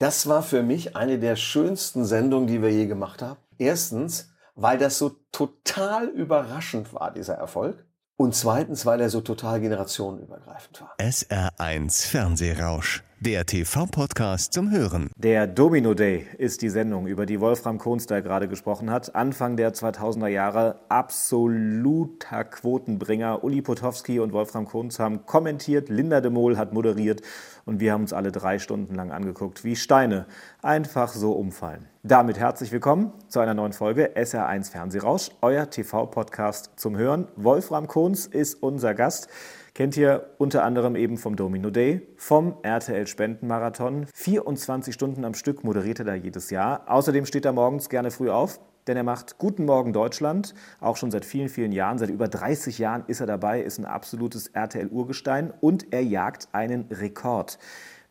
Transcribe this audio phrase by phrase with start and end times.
[0.00, 3.38] Das war für mich eine der schönsten Sendungen, die wir je gemacht haben.
[3.58, 7.84] Erstens, weil das so total überraschend war, dieser Erfolg.
[8.16, 10.94] Und zweitens, weil er so total generationenübergreifend war.
[10.98, 15.10] SR1 Fernsehrausch, der TV-Podcast zum Hören.
[15.14, 19.14] Der Domino Day ist die Sendung, über die Wolfram Kohns da gerade gesprochen hat.
[19.14, 23.44] Anfang der 2000er Jahre absoluter Quotenbringer.
[23.44, 27.20] Uli Potowski und Wolfram Kohns haben kommentiert, Linda de Mol hat moderiert
[27.66, 30.24] und wir haben uns alle drei Stunden lang angeguckt, wie Steine
[30.62, 31.86] einfach so umfallen.
[32.02, 37.28] Damit herzlich willkommen zu einer neuen Folge SR1 Fernsehrausch, euer TV-Podcast zum Hören.
[37.36, 39.28] Wolfram Kohns ist unser Gast.
[39.74, 44.06] Kennt ihr unter anderem eben vom Domino Day, vom RTL Spendenmarathon.
[44.14, 46.82] 24 Stunden am Stück moderiert er da jedes Jahr.
[46.86, 51.12] Außerdem steht er morgens gerne früh auf, denn er macht Guten Morgen Deutschland, auch schon
[51.12, 51.98] seit vielen, vielen Jahren.
[51.98, 56.86] Seit über 30 Jahren ist er dabei, ist ein absolutes RTL-Urgestein und er jagt einen
[56.90, 57.58] Rekord.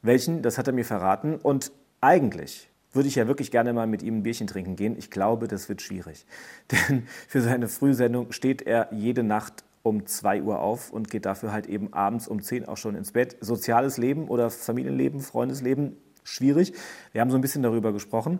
[0.02, 1.35] Welchen, das hat er mir verraten.
[1.35, 4.98] Und eigentlich würde ich ja wirklich gerne mal mit ihm ein Bierchen trinken gehen.
[4.98, 6.26] Ich glaube, das wird schwierig.
[6.71, 11.52] Denn für seine Frühsendung steht er jede Nacht um 2 Uhr auf und geht dafür
[11.52, 13.38] halt eben abends um 10 auch schon ins Bett.
[13.41, 16.74] Soziales Leben oder Familienleben, Freundesleben, schwierig.
[17.12, 18.40] Wir haben so ein bisschen darüber gesprochen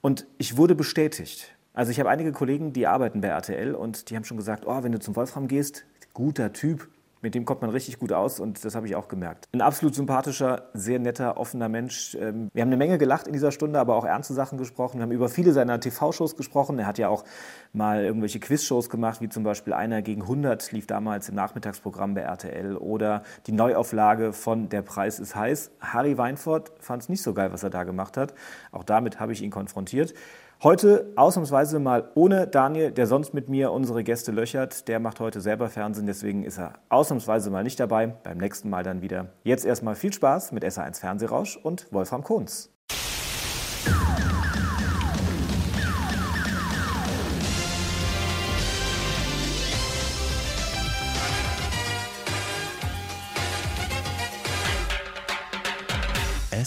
[0.00, 1.54] und ich wurde bestätigt.
[1.72, 4.82] Also ich habe einige Kollegen, die arbeiten bei RTL und die haben schon gesagt, oh,
[4.82, 6.88] wenn du zum Wolfram gehst, guter Typ,
[7.22, 9.48] mit dem kommt man richtig gut aus und das habe ich auch gemerkt.
[9.52, 12.16] Ein absolut sympathischer, sehr netter, offener Mensch.
[12.20, 14.98] Ähm, wir haben eine Menge gelacht in dieser Stunde, aber auch ernste Sachen gesprochen.
[14.98, 16.78] Wir haben über viele seiner TV-Shows gesprochen.
[16.78, 17.24] Er hat ja auch
[17.72, 22.22] mal irgendwelche Quiz-Shows gemacht, wie zum Beispiel Einer gegen 100 lief damals im Nachmittagsprogramm bei
[22.22, 25.70] RTL oder die Neuauflage von Der Preis ist heiß.
[25.80, 28.34] Harry Weinfurt fand es nicht so geil, was er da gemacht hat.
[28.72, 30.14] Auch damit habe ich ihn konfrontiert.
[30.62, 34.88] Heute ausnahmsweise mal ohne Daniel, der sonst mit mir unsere Gäste löchert.
[34.88, 38.08] Der macht heute selber Fernsehen, deswegen ist er ausnahmsweise mal nicht dabei.
[38.08, 39.32] Beim nächsten Mal dann wieder.
[39.42, 42.70] Jetzt erstmal viel Spaß mit SA1 Fernsehrausch und Wolfram Kohns.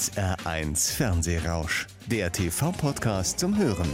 [0.07, 3.87] SR1 Fernsehrausch, der TV-Podcast zum Hören.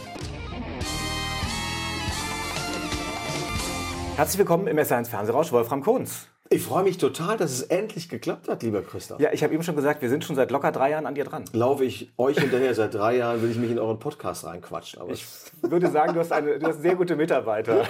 [4.16, 6.26] Herzlich willkommen im SR1 Fernsehrausch, Wolfram Kohns.
[6.52, 9.20] Ich freue mich total, dass es endlich geklappt hat, lieber Christoph.
[9.20, 11.26] Ja, ich habe eben schon gesagt, wir sind schon seit locker drei Jahren an dir
[11.26, 11.46] dran.
[11.54, 12.74] Laufe ich euch hinterher.
[12.74, 15.00] Seit drei Jahren will ich mich in euren Podcast reinquatschen.
[15.00, 15.24] Aber Ich
[15.62, 17.84] würde sagen, du hast, eine, du hast sehr gute Mitarbeiter,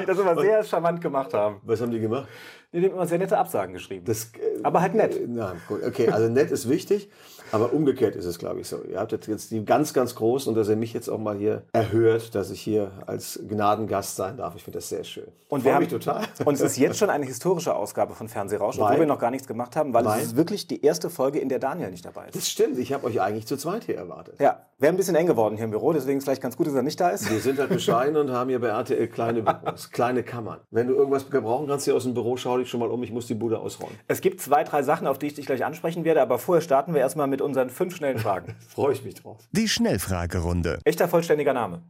[0.00, 1.56] die das immer sehr charmant gemacht haben.
[1.64, 2.28] was haben die gemacht?
[2.72, 4.04] Die haben immer sehr nette Absagen geschrieben.
[4.04, 5.16] Das, äh, Aber halt nett.
[5.16, 5.82] äh, Na, gut.
[5.82, 7.10] Okay, also nett ist wichtig,
[7.52, 8.82] aber umgekehrt ist es, glaube ich, so.
[8.82, 11.62] Ihr habt jetzt die ganz, ganz Großen und dass ihr mich jetzt auch mal hier
[11.72, 14.54] erhört, dass ich hier als Gnadengast sein darf.
[14.56, 15.28] Ich finde das sehr schön.
[15.48, 16.24] Und wir haben mich total.
[16.44, 19.46] Und es ist jetzt schon eine historische Ausgabe von Fernsehrausch, obwohl wir noch gar nichts
[19.46, 20.20] gemacht haben, weil, Weil?
[20.20, 22.36] es ist wirklich die erste Folge, in der Daniel nicht dabei ist.
[22.36, 24.38] Das stimmt, ich habe euch eigentlich zu zweit hier erwartet.
[24.38, 26.66] Ja, wäre ein bisschen eng geworden hier im Büro, deswegen ist es vielleicht ganz gut,
[26.66, 27.30] dass er nicht da ist.
[27.30, 30.60] Wir sind halt bescheiden und haben hier bei RTL kleine Büros, kleine Kammern.
[30.70, 33.12] Wenn du irgendwas gebrauchen kannst hier aus dem Büro, schau dich schon mal um, ich
[33.12, 33.96] muss die Bude ausräumen.
[34.08, 36.94] Es gibt zwei, drei Sachen, auf die ich dich gleich ansprechen werde, aber vorher starten
[36.94, 38.56] wir erstmal mit unseren fünf schnellen Fragen.
[38.68, 39.38] Freue ich mich drauf.
[39.52, 40.78] Die Schnellfragerunde.
[40.84, 41.82] Echter vollständiger Name.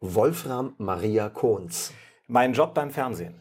[0.00, 1.92] Wolfram Maria Kohns.
[2.26, 3.34] Mein Job beim Fernsehen.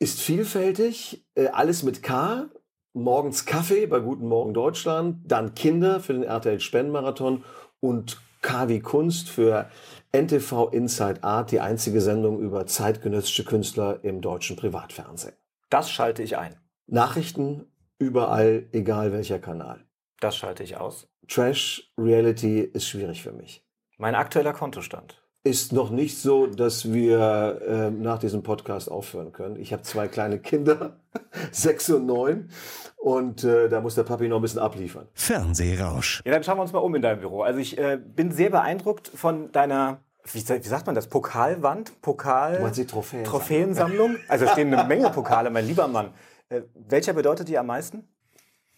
[0.00, 2.46] Ist vielfältig, äh, alles mit K.
[2.92, 7.44] Morgens Kaffee bei Guten Morgen Deutschland, dann Kinder für den RTL Spendenmarathon
[7.80, 9.68] und K wie Kunst für
[10.12, 15.34] NTV Inside Art, die einzige Sendung über zeitgenössische Künstler im deutschen Privatfernsehen.
[15.68, 16.56] Das schalte ich ein.
[16.86, 17.66] Nachrichten
[17.98, 19.84] überall, egal welcher Kanal.
[20.20, 21.08] Das schalte ich aus.
[21.28, 23.64] Trash, Reality ist schwierig für mich.
[23.98, 25.19] Mein aktueller Kontostand.
[25.42, 29.56] Ist noch nicht so, dass wir äh, nach diesem Podcast aufhören können.
[29.56, 31.00] Ich habe zwei kleine Kinder,
[31.50, 32.50] sechs und neun,
[32.98, 35.08] und äh, da muss der Papi noch ein bisschen abliefern.
[35.14, 36.20] Fernsehrausch.
[36.26, 37.40] Ja, dann schauen wir uns mal um in deinem Büro.
[37.40, 42.02] Also ich äh, bin sehr beeindruckt von deiner, wie, wie sagt man das, Pokalwand?
[42.02, 42.56] Pokal?
[42.56, 43.24] Du meinst die Trophäen?
[43.24, 44.16] Trophäensammlung?
[44.28, 46.12] Also stehen eine Menge Pokale, mein lieber Mann.
[46.50, 48.06] Äh, welcher bedeutet dir am meisten?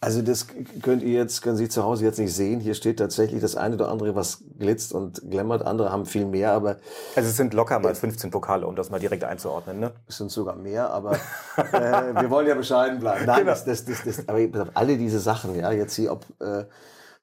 [0.03, 0.47] Also das
[0.81, 2.59] könnt ihr jetzt, können Sie zu Hause jetzt nicht sehen.
[2.59, 5.65] Hier steht tatsächlich das eine oder andere, was glitzt und glämmert.
[5.65, 6.77] Andere haben viel mehr, aber
[7.15, 9.79] Also es sind locker mal 15 Pokale, um das mal direkt einzuordnen.
[9.79, 9.93] Ne?
[10.07, 10.89] es sind sogar mehr.
[10.91, 13.25] Aber äh, wir wollen ja bescheiden bleiben.
[13.25, 13.51] Nein, Genau.
[13.51, 14.39] das, das, das, das, aber
[14.73, 16.65] alle diese Sachen, ja, jetzt hier, ob äh,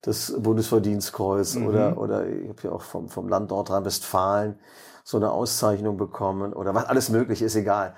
[0.02, 4.58] das Bundesverdienstkreuz oder, oder ich habe ja auch vom, vom Land Nordrhein-Westfalen
[5.04, 7.94] so eine Auszeichnung bekommen oder was alles möglich ist, egal.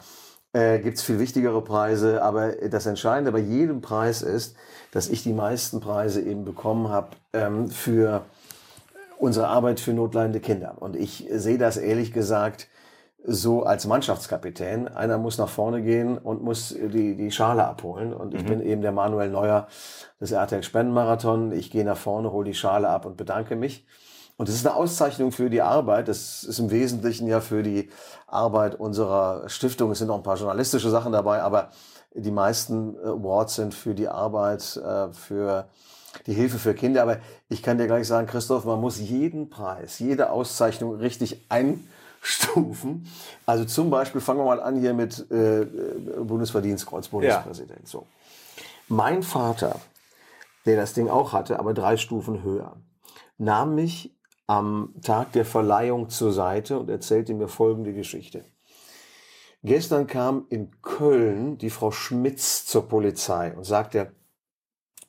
[0.52, 4.54] Äh, Gibt es viel wichtigere Preise, aber das Entscheidende bei jedem Preis ist,
[4.90, 8.26] dass ich die meisten Preise eben bekommen habe ähm, für
[9.18, 10.76] unsere Arbeit für notleidende Kinder.
[10.80, 12.68] Und ich sehe das ehrlich gesagt
[13.24, 14.88] so als Mannschaftskapitän.
[14.88, 18.12] Einer muss nach vorne gehen und muss die, die Schale abholen.
[18.12, 18.48] Und ich mhm.
[18.48, 19.68] bin eben der Manuel Neuer
[20.20, 21.52] des RTL Spendenmarathon.
[21.52, 23.86] Ich gehe nach vorne, hole die Schale ab und bedanke mich.
[24.36, 26.08] Und das ist eine Auszeichnung für die Arbeit.
[26.08, 27.90] Das ist im Wesentlichen ja für die
[28.26, 29.90] Arbeit unserer Stiftung.
[29.90, 31.70] Es sind auch ein paar journalistische Sachen dabei, aber
[32.14, 35.66] die meisten Awards sind für die Arbeit, äh, für
[36.26, 37.02] die Hilfe für Kinder.
[37.02, 37.18] Aber
[37.48, 43.06] ich kann dir gleich sagen, Christoph, man muss jeden Preis, jede Auszeichnung richtig einstufen.
[43.46, 45.66] Also zum Beispiel fangen wir mal an hier mit äh,
[46.22, 47.80] Bundesverdienstkreuz, Bundespräsident.
[47.80, 47.86] Ja.
[47.86, 48.06] So.
[48.88, 49.76] Mein Vater,
[50.66, 52.76] der das Ding auch hatte, aber drei Stufen höher,
[53.38, 54.14] nahm mich
[54.46, 58.44] am Tag der Verleihung zur Seite und erzählte mir folgende Geschichte.
[59.64, 64.12] Gestern kam in Köln die Frau Schmitz zur Polizei und sagte,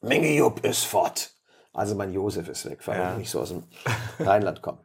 [0.01, 1.31] Menge Jupp ist fort.
[1.71, 3.11] Also mein Josef ist weg, weil ja.
[3.13, 3.63] ich nicht so aus dem
[4.19, 4.79] Rheinland komme.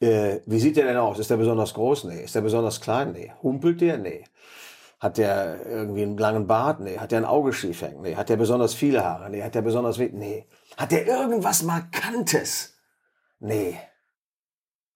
[0.00, 1.18] Äh, wie sieht der denn aus?
[1.18, 2.04] Ist der besonders groß?
[2.04, 2.24] Nee.
[2.24, 3.12] Ist der besonders klein?
[3.12, 3.32] Nee.
[3.42, 3.98] Humpelt der?
[3.98, 4.24] Nee.
[4.98, 6.80] Hat der irgendwie einen langen Bart?
[6.80, 6.98] Nee.
[6.98, 8.02] Hat der ein Auge schief hängen?
[8.02, 8.16] Nee.
[8.16, 9.30] Hat der besonders viele Haare?
[9.30, 9.42] Nee.
[9.42, 10.14] Hat der besonders wenig?
[10.14, 10.46] Nee.
[10.76, 12.75] Hat der irgendwas Markantes?
[13.38, 13.78] Nee.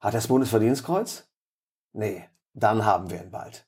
[0.00, 1.28] Hat das Bundesverdienstkreuz?
[1.92, 2.24] Nee.
[2.54, 3.66] Dann haben wir ihn bald.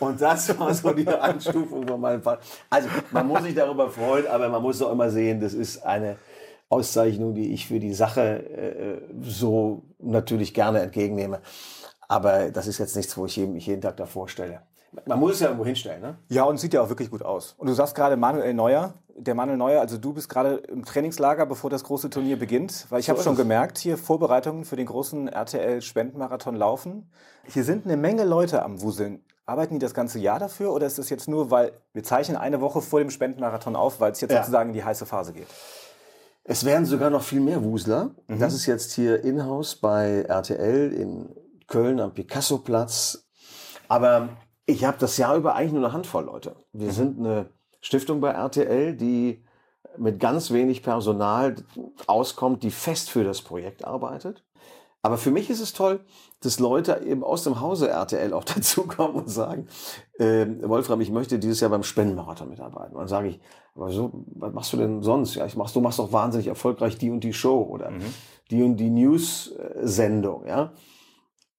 [0.00, 2.42] Und das war so die Anstufung von meinem Vater.
[2.68, 6.16] Also man muss sich darüber freuen, aber man muss auch immer sehen, das ist eine
[6.68, 11.40] Auszeichnung, die ich für die Sache äh, so natürlich gerne entgegennehme.
[12.08, 14.62] Aber das ist jetzt nichts, wo ich mich jeden Tag davor stelle.
[15.06, 16.18] Man muss es ja irgendwo hinstellen, ne?
[16.28, 17.54] Ja, und sieht ja auch wirklich gut aus.
[17.58, 18.94] Und du sagst gerade Manuel Neuer.
[19.16, 22.86] Der Manuel Neuer, also du bist gerade im Trainingslager, bevor das große Turnier beginnt.
[22.88, 27.10] Weil ich so habe schon gemerkt, hier Vorbereitungen für den großen RTL-Spendenmarathon laufen.
[27.44, 29.22] Hier sind eine Menge Leute am Wuseln.
[29.44, 32.60] Arbeiten die das ganze Jahr dafür oder ist das jetzt nur, weil wir zeichnen eine
[32.60, 34.38] Woche vor dem Spendenmarathon auf, weil es jetzt ja.
[34.38, 35.48] sozusagen in die heiße Phase geht?
[36.44, 38.10] Es werden sogar noch viel mehr Wusler.
[38.26, 38.38] Mhm.
[38.38, 41.34] Das ist jetzt hier in-house bei RTL in
[41.66, 43.24] Köln am Picasso-Platz.
[43.88, 44.30] Aber
[44.66, 46.56] ich habe das Jahr über eigentlich nur eine Handvoll Leute.
[46.72, 46.92] Wir mhm.
[46.92, 49.44] sind eine Stiftung bei RTL, die
[49.96, 51.56] mit ganz wenig Personal
[52.06, 54.44] auskommt, die fest für das Projekt arbeitet.
[55.02, 56.00] Aber für mich ist es toll,
[56.40, 59.66] dass Leute eben aus dem Hause RTL auch dazukommen und sagen,
[60.18, 62.94] äh, Wolfram, ich möchte dieses Jahr beim Spendenmarathon mitarbeiten.
[62.94, 63.40] Und dann sage ich,
[63.74, 65.36] aber so, was machst du denn sonst?
[65.36, 68.02] Ja, ich machst, du machst doch wahnsinnig erfolgreich die und die Show oder mhm.
[68.50, 70.72] die und die News-Sendung, ja.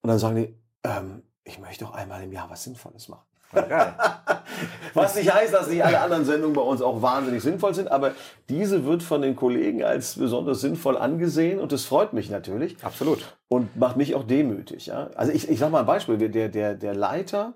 [0.03, 3.25] Und dann sagen die, ähm, ich möchte doch einmal im Jahr was Sinnvolles machen.
[4.93, 8.11] Was nicht heißt, dass nicht alle anderen Sendungen bei uns auch wahnsinnig sinnvoll sind, aber
[8.49, 12.81] diese wird von den Kollegen als besonders sinnvoll angesehen und das freut mich natürlich.
[12.83, 13.35] Absolut.
[13.47, 14.85] Und macht mich auch demütig.
[14.85, 15.09] Ja?
[15.15, 17.53] Also ich, ich sage mal ein Beispiel, der, der, der Leiter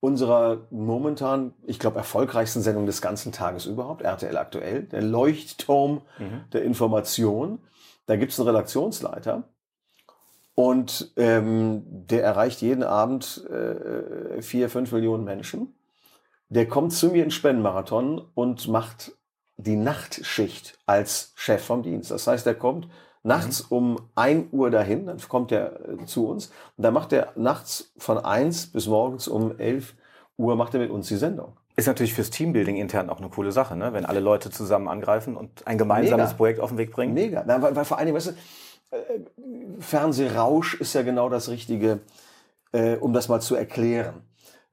[0.00, 6.44] unserer momentan, ich glaube, erfolgreichsten Sendung des ganzen Tages überhaupt, RTL aktuell, der Leuchtturm mhm.
[6.52, 7.58] der Information.
[8.06, 9.44] Da gibt es einen Redaktionsleiter,
[10.56, 15.74] und ähm, der erreicht jeden Abend äh, vier, fünf Millionen Menschen.
[16.48, 19.12] Der kommt zu mir in Spendenmarathon und macht
[19.58, 22.10] die Nachtschicht als Chef vom Dienst.
[22.10, 22.88] Das heißt, er kommt
[23.22, 23.76] nachts mhm.
[23.76, 27.92] um ein Uhr dahin, dann kommt er äh, zu uns und dann macht er nachts
[27.98, 29.94] von eins bis morgens um elf
[30.38, 31.52] Uhr macht er mit uns die Sendung.
[31.76, 33.92] Ist natürlich fürs Teambuilding intern auch eine coole Sache, ne?
[33.92, 36.36] wenn alle Leute zusammen angreifen und ein gemeinsames Mega.
[36.36, 37.12] Projekt auf den Weg bringen.
[37.12, 38.32] Mega, Na, weil, weil vor allen Dingen, weißt du,
[39.78, 42.00] Fernsehrausch ist ja genau das Richtige,
[42.72, 44.22] äh, um das mal zu erklären.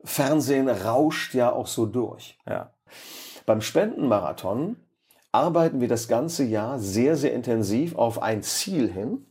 [0.04, 2.38] Fernsehen rauscht ja auch so durch.
[2.48, 2.74] Ja.
[3.46, 4.78] Beim Spendenmarathon
[5.32, 9.26] arbeiten wir das ganze Jahr sehr, sehr intensiv auf ein Ziel hin.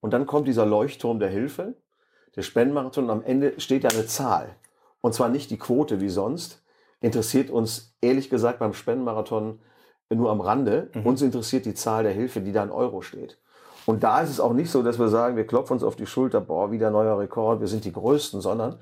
[0.00, 1.74] Und dann kommt dieser Leuchtturm der Hilfe,
[2.36, 4.56] der Spendenmarathon, und am Ende steht da eine Zahl.
[5.00, 6.62] Und zwar nicht die Quote wie sonst.
[7.00, 9.60] Interessiert uns ehrlich gesagt beim Spendenmarathon
[10.10, 10.90] nur am Rande.
[10.94, 11.06] Mhm.
[11.06, 13.38] Uns interessiert die Zahl der Hilfe, die da in Euro steht.
[13.86, 16.06] Und da ist es auch nicht so, dass wir sagen, wir klopfen uns auf die
[16.06, 18.78] Schulter, boah, wieder neuer Rekord, wir sind die Größten, sondern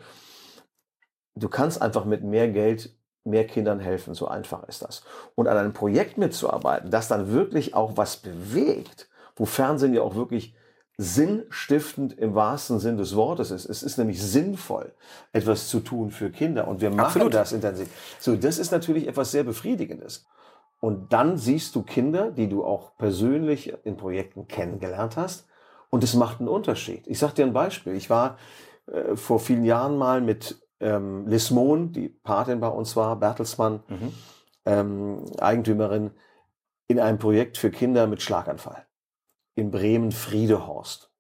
[1.35, 4.15] du kannst einfach mit mehr Geld mehr Kindern helfen.
[4.15, 5.03] So einfach ist das.
[5.35, 10.15] Und an einem Projekt mitzuarbeiten, das dann wirklich auch was bewegt, wo Fernsehen ja auch
[10.15, 10.55] wirklich
[10.97, 13.65] sinnstiftend im wahrsten Sinn des Wortes ist.
[13.65, 14.93] Es ist nämlich sinnvoll,
[15.33, 17.35] etwas zu tun für Kinder und wir machen Absolut.
[17.35, 17.89] das intensiv.
[18.19, 20.27] So, das ist natürlich etwas sehr Befriedigendes.
[20.81, 25.47] Und dann siehst du Kinder, die du auch persönlich in Projekten kennengelernt hast.
[25.91, 27.07] Und es macht einen Unterschied.
[27.07, 27.95] Ich sage dir ein Beispiel.
[27.95, 28.39] Ich war
[28.87, 33.83] äh, vor vielen Jahren mal mit ähm, Liz Mohn, die Patin bei uns war, Bertelsmann,
[33.89, 34.13] mhm.
[34.65, 36.13] ähm, Eigentümerin,
[36.89, 38.87] in einem Projekt für Kinder mit Schlaganfall
[39.55, 41.11] in Bremen-Friedehorst.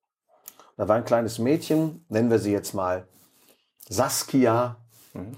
[0.77, 3.07] Da war ein kleines Mädchen, nennen wir sie jetzt mal
[3.89, 4.77] Saskia,
[5.13, 5.37] mhm.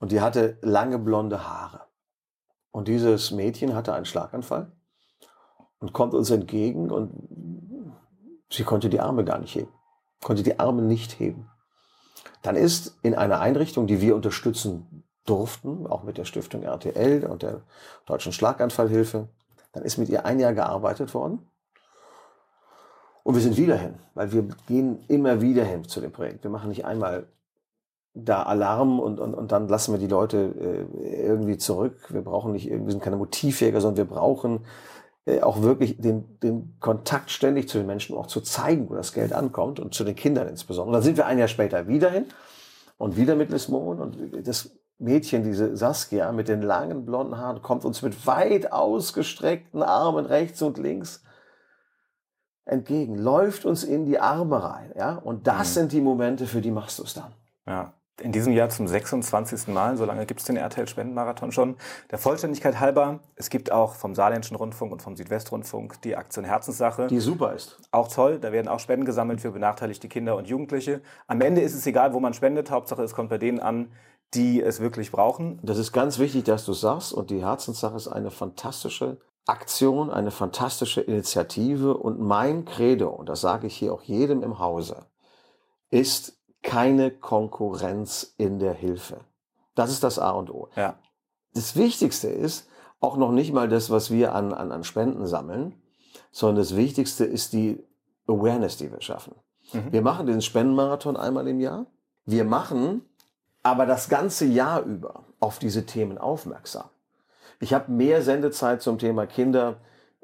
[0.00, 1.83] und die hatte lange blonde Haare.
[2.74, 4.72] Und dieses Mädchen hatte einen Schlaganfall
[5.78, 7.12] und kommt uns entgegen und
[8.50, 9.72] sie konnte die Arme gar nicht heben.
[10.24, 11.48] Konnte die Arme nicht heben.
[12.42, 17.44] dann ist in einer Einrichtung, die wir unterstützen durften, auch mit der Stiftung RTL und
[17.44, 17.62] der
[18.06, 19.28] Deutschen Schlaganfallhilfe,
[19.70, 21.48] dann ist mit ihr ein Jahr gearbeitet worden.
[23.22, 26.42] Und wir sind wieder hin, weil wir gehen immer wieder hin zu dem Projekt.
[26.42, 27.28] Wir machen nicht einmal
[28.14, 32.06] da Alarm und, und, und dann lassen wir die Leute äh, irgendwie zurück.
[32.10, 34.60] Wir brauchen nicht, wir sind keine Motivjäger, sondern wir brauchen
[35.26, 39.12] äh, auch wirklich den, den Kontakt ständig zu den Menschen, auch zu zeigen, wo das
[39.12, 40.88] Geld ankommt und zu den Kindern insbesondere.
[40.88, 42.26] Und dann sind wir ein Jahr später wieder hin
[42.98, 47.62] und wieder mit Miss Mohn und das Mädchen, diese Saskia mit den langen blonden Haaren,
[47.62, 51.24] kommt uns mit weit ausgestreckten Armen rechts und links
[52.64, 55.16] entgegen, läuft uns in die Arme rein, ja.
[55.16, 55.80] Und das mhm.
[55.80, 57.32] sind die Momente, für die machst du es dann.
[57.66, 57.94] Ja.
[58.22, 59.68] In diesem Jahr zum 26.
[59.68, 61.76] Mal, so lange gibt es den RTL Spendenmarathon schon.
[62.12, 67.08] Der Vollständigkeit halber, es gibt auch vom Saarländischen Rundfunk und vom Südwestrundfunk die Aktion Herzenssache.
[67.08, 67.80] Die super ist.
[67.90, 71.02] Auch toll, da werden auch Spenden gesammelt für benachteiligte Kinder und Jugendliche.
[71.26, 73.90] Am Ende ist es egal, wo man spendet, Hauptsache es kommt bei denen an,
[74.32, 75.58] die es wirklich brauchen.
[75.64, 80.30] Das ist ganz wichtig, dass du sagst und die Herzenssache ist eine fantastische Aktion, eine
[80.30, 85.06] fantastische Initiative und mein Credo, und das sage ich hier auch jedem im Hause,
[85.90, 89.20] ist keine Konkurrenz in der Hilfe.
[89.76, 90.68] Das ist das A und O.
[90.74, 90.98] Ja.
[91.52, 92.68] Das Wichtigste ist
[93.00, 95.80] auch noch nicht mal das, was wir an, an, an Spenden sammeln,
[96.32, 97.84] sondern das Wichtigste ist die
[98.26, 99.34] Awareness, die wir schaffen.
[99.72, 99.92] Mhm.
[99.92, 101.86] Wir machen den Spendenmarathon einmal im Jahr.
[102.24, 103.02] Wir machen
[103.62, 106.88] aber das ganze Jahr über auf diese Themen aufmerksam.
[107.60, 109.76] Ich habe mehr Sendezeit zum Thema Kinder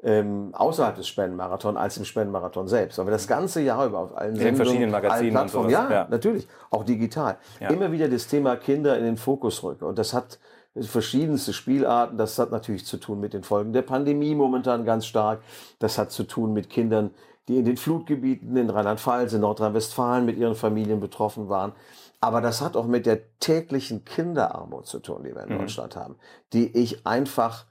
[0.03, 2.99] ähm, außerhalb des Spendenmarathon als im Spendenmarathon selbst.
[2.99, 6.07] Aber das ganze Jahr über auf allen in Sendungen, verschiedenen Magazinen allen Plattformen, ja, ja,
[6.09, 7.37] natürlich, auch digital.
[7.59, 7.69] Ja.
[7.69, 9.85] Immer wieder das Thema Kinder in den Fokus rücken.
[9.85, 10.39] Und das hat
[10.75, 12.17] verschiedenste Spielarten.
[12.17, 15.41] Das hat natürlich zu tun mit den Folgen der Pandemie momentan ganz stark.
[15.79, 17.11] Das hat zu tun mit Kindern,
[17.47, 21.73] die in den Flutgebieten in Rheinland-Pfalz, in Nordrhein-Westfalen mit ihren Familien betroffen waren.
[22.21, 25.59] Aber das hat auch mit der täglichen Kinderarmut zu tun, die wir in mhm.
[25.59, 26.15] Deutschland haben,
[26.53, 27.65] die ich einfach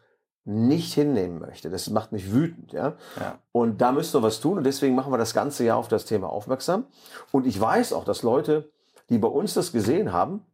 [0.44, 1.70] nicht hinnehmen möchte.
[1.70, 2.96] Das macht mich wütend, ja?
[3.18, 3.38] ja.
[3.52, 6.06] Und da müssen wir was tun und deswegen machen wir das ganze Jahr auf das
[6.06, 6.86] Thema aufmerksam.
[7.30, 8.70] Und ich weiß auch, dass Leute,
[9.10, 10.44] die bei uns das gesehen haben,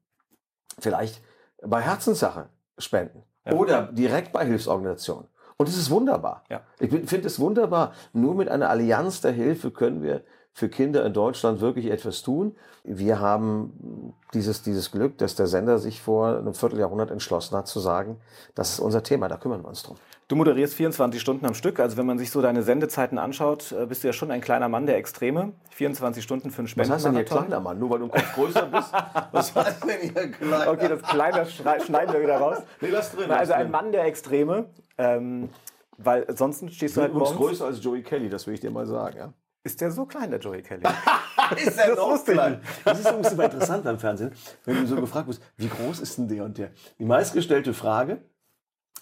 [0.79, 1.23] vielleicht
[1.63, 3.53] bei Herzenssache spenden ja.
[3.53, 5.29] oder direkt bei Hilfsorganisationen.
[5.57, 6.45] Und es ist wunderbar.
[6.51, 6.63] Ja.
[6.79, 7.93] Ich finde es wunderbar.
[8.13, 10.23] Nur mit einer Allianz der Hilfe können wir
[10.57, 12.57] für Kinder in Deutschland wirklich etwas tun.
[12.83, 17.79] Wir haben dieses, dieses Glück, dass der Sender sich vor einem Vierteljahrhundert entschlossen hat zu
[17.79, 18.17] sagen,
[18.55, 19.97] das ist unser Thema, da kümmern wir uns drum.
[20.29, 21.79] Du moderierst 24 Stunden am Stück.
[21.79, 24.71] Also wenn man sich so deine Sendezeiten anschaut, äh, bist du ja schon ein kleiner
[24.71, 25.53] Mann der Extreme.
[25.73, 26.89] 24 Stunden für einen Spenden.
[26.89, 27.79] Was heißt denn hier kleiner Mann?
[27.79, 28.93] Nur weil du ein Kopf größer bist?
[29.33, 30.73] Was heißt denn hier kleiner?
[30.73, 32.63] Okay, das kleine schneiden wir wieder raus.
[32.81, 33.31] Nee, lass drin.
[33.31, 34.71] Also ein Mann der Extreme.
[34.97, 35.51] Ähm,
[35.99, 37.37] weil sonst stehst du halt morgens...
[37.37, 39.19] größer als Joey Kelly, das will ich dir mal sagen.
[39.19, 39.33] Ja?
[39.67, 40.85] Ist der so klein, der Joey Kelly?
[41.57, 42.61] ist er noch klein?
[42.85, 44.33] Das ist übrigens super interessant beim Fernsehen,
[44.65, 46.71] wenn du so gefragt wirst, wie groß ist denn der und der?
[47.01, 48.23] Die meistgestellte Frage,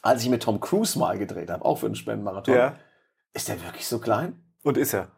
[0.00, 2.76] als ich mit Tom Cruise mal gedreht habe, auch für einen Spendenmarathon, ja.
[3.34, 4.42] ist der wirklich so klein?
[4.62, 5.08] Und ist er?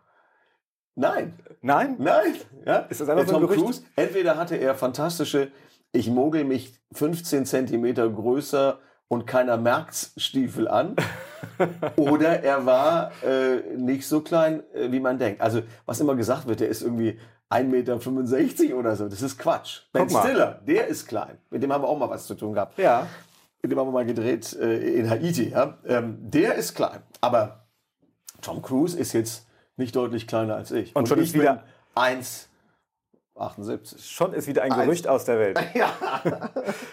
[0.96, 1.38] Nein.
[1.62, 1.94] Nein?
[2.00, 2.34] Nein.
[2.64, 2.78] Ja?
[2.78, 5.52] Ist das einfach der Tom Cruise, entweder hatte er fantastische,
[5.92, 10.96] ich mogel mich 15 Zentimeter größer und keiner merkt's Stiefel an.
[11.96, 15.40] Oder er war äh, nicht so klein, äh, wie man denkt.
[15.40, 17.18] Also, was immer gesagt wird, der ist irgendwie
[17.50, 19.08] 1,65 Meter oder so.
[19.08, 19.82] Das ist Quatsch.
[19.92, 21.38] Ben Stiller, der ist klein.
[21.50, 22.78] Mit dem haben wir auch mal was zu tun gehabt.
[22.78, 23.06] Ja.
[23.62, 25.50] Mit dem haben wir mal gedreht äh, in Haiti.
[25.50, 25.78] Ja?
[25.86, 27.02] Ähm, der ist klein.
[27.20, 27.66] Aber
[28.42, 29.46] Tom Cruise ist jetzt
[29.76, 30.94] nicht deutlich kleiner als ich.
[30.94, 31.62] Und, Und schon ist wieder
[31.94, 32.48] 1
[33.38, 34.04] 78.
[34.04, 35.60] Schon ist wieder ein Gerücht aus der Welt.
[35.74, 35.90] Ja.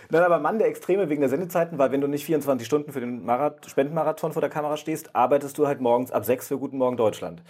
[0.09, 2.99] Nein, aber Mann der Extreme wegen der Sendezeiten, weil wenn du nicht 24 Stunden für
[2.99, 6.77] den Marath Spendenmarathon vor der Kamera stehst, arbeitest du halt morgens ab 6 für Guten
[6.77, 7.41] Morgen Deutschland.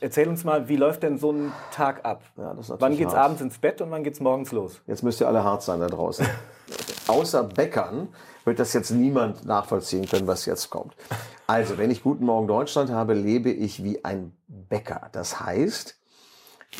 [0.00, 2.22] Erzähl uns mal, wie läuft denn so ein Tag ab?
[2.36, 3.24] Ja, wann geht's hart.
[3.24, 4.80] abends ins Bett und wann geht's morgens los?
[4.86, 6.26] Jetzt müsst ihr alle hart sein da draußen.
[7.06, 8.08] Außer Bäckern
[8.44, 10.96] wird das jetzt niemand nachvollziehen können, was jetzt kommt.
[11.46, 15.08] Also, wenn ich Guten Morgen Deutschland habe, lebe ich wie ein Bäcker.
[15.12, 16.01] Das heißt,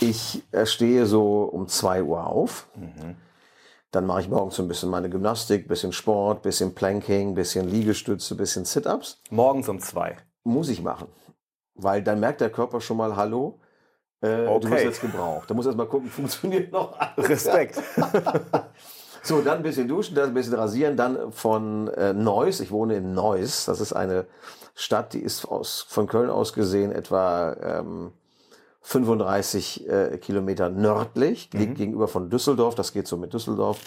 [0.00, 2.68] ich äh, stehe so um zwei Uhr auf.
[2.74, 3.16] Mhm.
[3.90, 8.34] Dann mache ich morgens so ein bisschen meine Gymnastik, bisschen Sport, bisschen Planking, bisschen Liegestütze,
[8.34, 9.20] bisschen Sit-ups.
[9.30, 10.16] Morgens um zwei.
[10.44, 11.08] Muss ich machen.
[11.74, 13.60] Weil dann merkt der Körper schon mal, hallo,
[14.22, 14.60] äh, okay.
[14.60, 15.50] du wirst jetzt gebraucht.
[15.50, 17.28] Da muss erst mal gucken, funktioniert noch alles.
[17.28, 17.82] Respekt.
[19.22, 22.60] so, dann ein bisschen duschen, dann ein bisschen rasieren, dann von äh, Neuss.
[22.60, 23.66] Ich wohne in Neuss.
[23.66, 24.26] Das ist eine
[24.74, 28.12] Stadt, die ist aus, von Köln aus gesehen etwa ähm,
[28.82, 31.76] 35 äh, Kilometer nördlich, liegt mhm.
[31.76, 33.78] gegenüber von Düsseldorf, das geht so mit Düsseldorf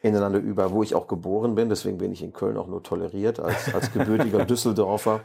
[0.00, 3.40] ineinander über, wo ich auch geboren bin, deswegen bin ich in Köln auch nur toleriert
[3.40, 5.20] als, als gebürtiger Düsseldorfer.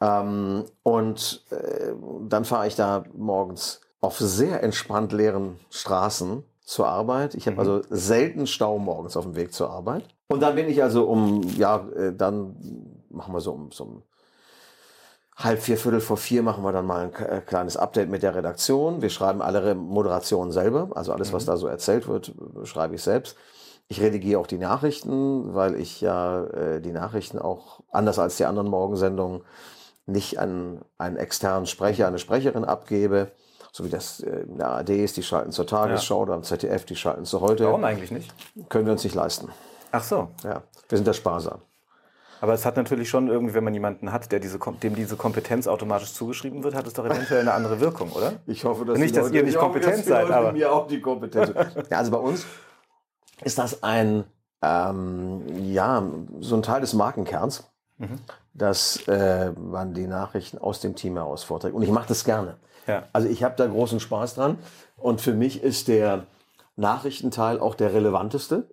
[0.00, 1.92] Ähm, und äh,
[2.28, 7.34] dann fahre ich da morgens auf sehr entspannt leeren Straßen zur Arbeit.
[7.34, 10.08] Ich habe also selten Stau morgens auf dem Weg zur Arbeit.
[10.28, 12.56] Und dann bin ich also um, ja, äh, dann
[13.10, 14.02] machen wir so um, so um
[15.36, 18.34] halb vier, Viertel vor vier machen wir dann mal ein äh, kleines Update mit der
[18.34, 19.02] Redaktion.
[19.02, 20.90] Wir schreiben alle Moderationen selber.
[20.94, 22.32] Also alles, was da so erzählt wird,
[22.64, 23.36] schreibe ich selbst.
[23.88, 28.44] Ich redigiere auch die Nachrichten, weil ich ja äh, die Nachrichten auch anders als die
[28.44, 29.42] anderen Morgensendungen
[30.06, 33.32] nicht an einen externen Sprecher, eine Sprecherin abgebe,
[33.72, 36.84] so wie das äh, in der ARD ist, die schalten zur Tagesschau oder am ZDF,
[36.84, 37.64] die schalten zu heute.
[37.64, 38.32] Warum eigentlich nicht?
[38.68, 39.48] Können wir uns nicht leisten.
[39.92, 40.28] Ach so.
[40.44, 41.60] Ja, wir sind da sparsam.
[42.40, 45.66] Aber es hat natürlich schon irgendwie, wenn man jemanden hat, der diese, dem diese Kompetenz
[45.66, 48.34] automatisch zugeschrieben wird, hat es doch eventuell eine andere Wirkung, oder?
[48.46, 50.36] Ich hoffe, dass Nicht, die dass ihr nicht ich hoffe, kompetent dass die seid, Leute
[50.36, 51.52] aber- mir auch die Kompetenz.
[51.90, 52.44] ja, also bei uns
[53.42, 54.24] ist das ein
[54.62, 56.02] ähm, ja
[56.40, 58.18] so ein Teil des Markenkerns, Mhm.
[58.54, 61.76] dass äh, man die Nachrichten aus dem Team heraus vorträgt.
[61.76, 62.56] Und ich mache das gerne.
[62.88, 63.04] Ja.
[63.12, 64.58] Also ich habe da großen Spaß dran.
[64.96, 66.24] Und für mich ist der
[66.74, 68.68] Nachrichtenteil auch der relevanteste,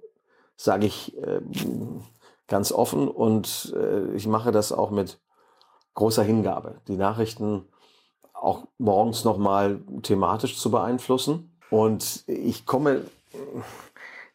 [0.56, 2.02] sage ich ähm,
[2.48, 3.08] ganz offen.
[3.08, 5.20] Und äh, ich mache das auch mit
[5.94, 6.82] großer Hingabe.
[6.88, 7.66] Die Nachrichten
[8.34, 11.56] auch morgens nochmal thematisch zu beeinflussen.
[11.70, 13.02] Und ich komme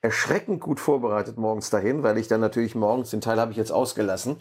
[0.01, 3.73] erschreckend gut vorbereitet morgens dahin, weil ich dann natürlich morgens, den Teil habe ich jetzt
[3.73, 4.37] ausgelassen,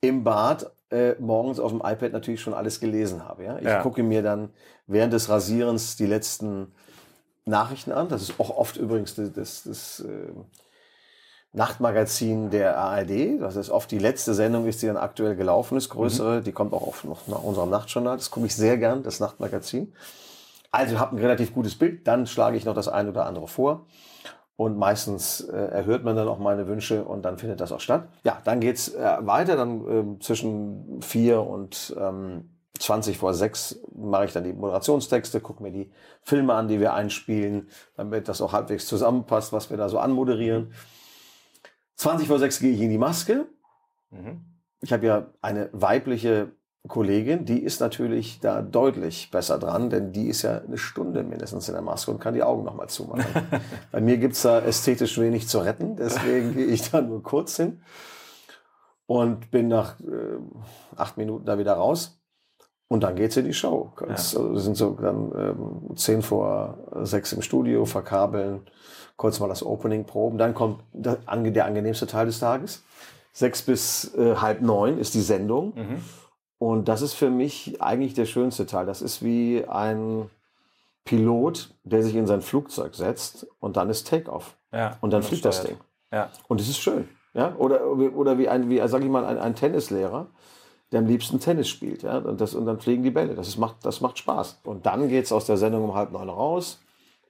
[0.00, 3.44] im Bad äh, morgens auf dem iPad natürlich schon alles gelesen habe.
[3.44, 3.58] Ja?
[3.58, 3.82] Ich Ja.
[3.82, 4.50] gucke mir dann
[4.86, 6.72] während des Rasierens die letzten
[7.44, 8.08] Nachrichten an.
[8.08, 10.32] Das ist auch oft übrigens das, das, das äh,
[11.52, 13.40] Nachtmagazin der ARD.
[13.40, 16.42] Das ist oft die letzte Sendung ist, die dann aktuell gelaufen ist, größere.
[16.42, 18.16] Die kommt auch oft noch nach unserem Nachtjournal.
[18.16, 19.92] Das gucke ich sehr gern, das Nachtmagazin.
[20.70, 22.06] Also habe ein relativ gutes Bild.
[22.06, 23.86] Dann schlage ich noch das eine oder andere vor.
[24.54, 28.08] Und meistens äh, erhört man dann auch meine Wünsche und dann findet das auch statt.
[28.24, 29.56] Ja, dann geht's äh, weiter.
[29.56, 35.62] Dann ähm, zwischen vier und ähm, 20 vor sechs mache ich dann die Moderationstexte, gucke
[35.62, 35.90] mir die
[36.22, 40.72] Filme an, die wir einspielen, damit das auch halbwegs zusammenpasst, was wir da so anmoderieren.
[42.00, 43.46] 20 vor sechs gehe ich in die Maske.
[44.10, 44.40] Mhm.
[44.80, 46.52] Ich habe ja eine weibliche
[46.88, 51.68] Kollegin, die ist natürlich da deutlich besser dran, denn die ist ja eine Stunde mindestens
[51.68, 53.26] in der Maske und kann die Augen nochmal zumachen.
[53.92, 57.82] Bei mir gibt's da ästhetisch wenig zu retten, deswegen gehe ich da nur kurz hin
[59.04, 60.38] und bin nach äh,
[60.96, 62.18] acht Minuten da wieder raus.
[62.88, 63.92] Und dann geht's in die Show.
[64.08, 68.62] Es also sind so dann ähm, zehn vor sechs im Studio, verkabeln,
[69.20, 70.38] kurz mal das Opening proben.
[70.38, 72.82] Dann kommt der, ange- der angenehmste Teil des Tages.
[73.34, 75.74] Sechs bis äh, halb neun ist die Sendung.
[76.58, 78.86] Und das ist für mich eigentlich der schönste Teil.
[78.86, 80.30] Das ist wie ein
[81.04, 84.56] Pilot, der sich in sein Flugzeug setzt und dann ist Takeoff.
[84.72, 85.76] Ja, Und dann fliegt das Ding.
[86.10, 86.30] Ja.
[86.48, 87.06] Und es ist schön.
[87.34, 87.54] Ja?
[87.56, 90.28] Oder, oder wie ein, wie, sag ich mal, ein, ein Tennislehrer,
[90.92, 92.02] der am liebsten Tennis spielt.
[92.02, 92.18] Ja?
[92.18, 93.34] Und, das, und dann fliegen die Bälle.
[93.34, 94.60] Das, ist, macht, das macht Spaß.
[94.64, 96.80] Und dann geht's aus der Sendung um halb neun raus,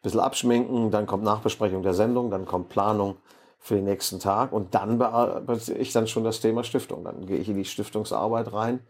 [0.03, 3.17] bisschen abschminken, dann kommt Nachbesprechung der Sendung, dann kommt Planung
[3.59, 7.05] für den nächsten Tag und dann bearbeite ich dann schon das Thema Stiftung.
[7.05, 8.81] Dann gehe ich in die Stiftungsarbeit rein,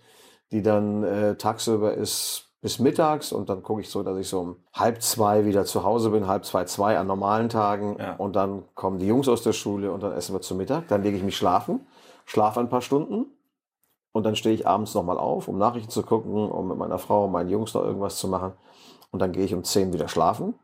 [0.53, 4.41] die dann äh, tagsüber ist bis mittags und dann gucke ich so, dass ich so
[4.41, 8.15] um halb zwei wieder zu Hause bin, halb zwei, zwei an normalen Tagen Ja.
[8.17, 10.87] und dann kommen die Jungs aus der Schule und dann essen wir zu Mittag.
[10.89, 11.87] Dann lege ich mich schlafen,
[12.27, 13.27] schlafe ein paar Stunden
[14.13, 17.25] und dann stehe ich abends nochmal auf, um Nachrichten zu gucken, um mit meiner Frau
[17.25, 18.53] und meinen Jungs noch irgendwas zu machen.
[19.11, 20.55] Und dann gehe ich um zehn wieder schlafen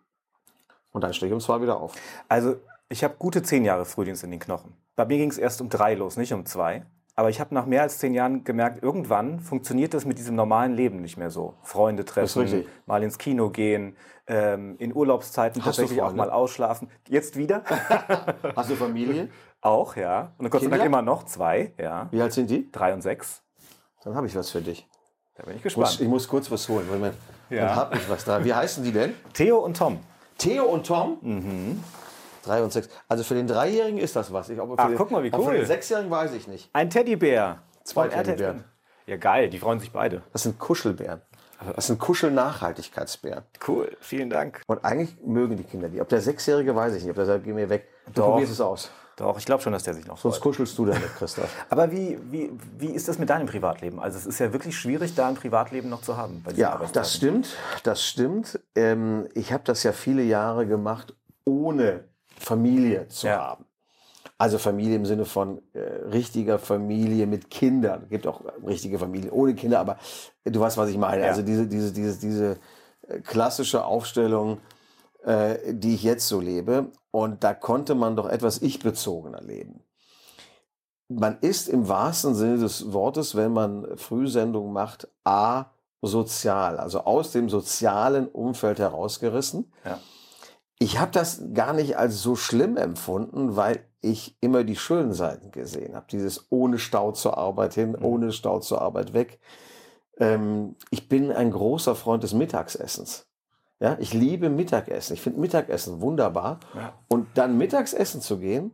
[0.93, 1.95] und dann stehe ich um zwei wieder auf.
[2.29, 2.57] Also,
[2.89, 4.75] ich habe gute zehn Jahre Frühdienst in den Knochen.
[4.95, 6.85] Bei mir ging es erst um drei los, nicht um zwei.
[7.19, 10.75] Aber ich habe nach mehr als zehn Jahren gemerkt, irgendwann funktioniert das mit diesem normalen
[10.75, 11.55] Leben nicht mehr so.
[11.63, 13.97] Freunde treffen, mal ins Kino gehen,
[14.27, 16.91] ähm, in Urlaubszeiten Hast tatsächlich auch mal ausschlafen.
[17.09, 17.63] Jetzt wieder?
[18.57, 19.31] Hast du Familie?
[19.63, 20.33] auch, ja.
[20.37, 22.07] Und Gott sei Dank immer noch zwei, ja.
[22.11, 22.71] Wie alt sind die?
[22.71, 23.43] Drei und sechs.
[24.05, 24.87] Dann habe ich was für dich.
[25.37, 26.01] Da bin ich Ich muss, gespannt.
[26.03, 26.87] ich muss kurz was holen.
[26.89, 27.15] Moment.
[27.49, 27.67] Ja.
[27.67, 28.45] Dann habe ich was da.
[28.45, 29.15] Wie heißen die denn?
[29.33, 29.99] Theo und Tom.
[30.39, 31.83] Theo und Tom?
[32.45, 32.89] Drei und sechs.
[33.09, 34.49] Also für den Dreijährigen ist das was.
[34.49, 35.57] Ich, aber für Ach, den, guck mal, wie aber Für cool.
[35.57, 36.71] den Sechsjährigen weiß ich nicht.
[36.73, 37.59] Ein Teddybär.
[37.83, 38.09] Zwei.
[38.09, 38.65] Teddybären.
[39.07, 39.49] Ja, geil.
[39.51, 40.23] Die freuen sich beide.
[40.33, 41.23] Das sind Kuschelbären.
[41.75, 43.45] Das sind Kuschelnachhaltigkeitsbären.
[43.67, 43.97] Cool.
[44.01, 44.63] Vielen Dank.
[44.67, 46.01] Und eigentlich mögen die Kinder die.
[46.01, 47.11] Ob der Sechsjährige weiß ich nicht.
[47.11, 47.89] Ob der sagt, geh mir weg.
[48.07, 48.31] Du Doch.
[48.33, 48.91] probierst es aus.
[49.17, 50.43] Doch, ich glaube schon, dass der sich noch Sonst freut.
[50.43, 51.49] kuschelst du damit, Christoph.
[51.71, 53.99] Aber wie, wie, wie ist das mit deinem Privatleben?
[53.99, 56.45] Also es ist ja wirklich schwierig, da ein Privatleben noch zu haben.
[56.55, 57.57] Ja, das stimmt.
[57.83, 58.61] Das stimmt.
[58.75, 62.05] Ähm, ich habe das ja viele Jahre gemacht, ohne
[62.39, 63.39] Familie zu Ja.
[63.39, 63.65] haben.
[64.39, 65.79] Also Familie im Sinne von äh,
[66.13, 68.03] richtiger Familie mit Kindern.
[68.03, 69.97] Es gibt auch richtige Familien ohne Kinder, aber
[70.45, 71.23] du weißt, was ich meine.
[71.23, 71.29] Ja.
[71.29, 72.59] Also diese, diese, diese, diese
[73.09, 74.59] äh, klassische Aufstellung,
[75.27, 76.93] äh, die ich jetzt so lebe.
[77.11, 79.83] Und da konnte man doch etwas ich-bezogener leben.
[81.09, 87.49] Man ist im wahrsten Sinne des Wortes, wenn man Frühsendungen macht, asozial, also aus dem
[87.49, 89.73] sozialen Umfeld herausgerissen.
[89.85, 90.01] Ja.
[90.79, 95.51] Ich habe das gar nicht als so schlimm empfunden, weil ich immer die schönen Seiten
[95.51, 96.07] gesehen habe.
[96.11, 98.05] Dieses ohne Stau zur Arbeit hin, Mhm.
[98.05, 99.41] ohne Stau zur Arbeit weg.
[100.19, 103.26] Ähm, ich bin ein großer Freund des Mittagsessens.
[103.79, 105.15] Ja, ich liebe Mittagessen.
[105.15, 106.61] Ich finde Mittagessen wunderbar.
[106.75, 106.95] Ja.
[107.09, 108.71] Und dann Mittagessen zu gehen,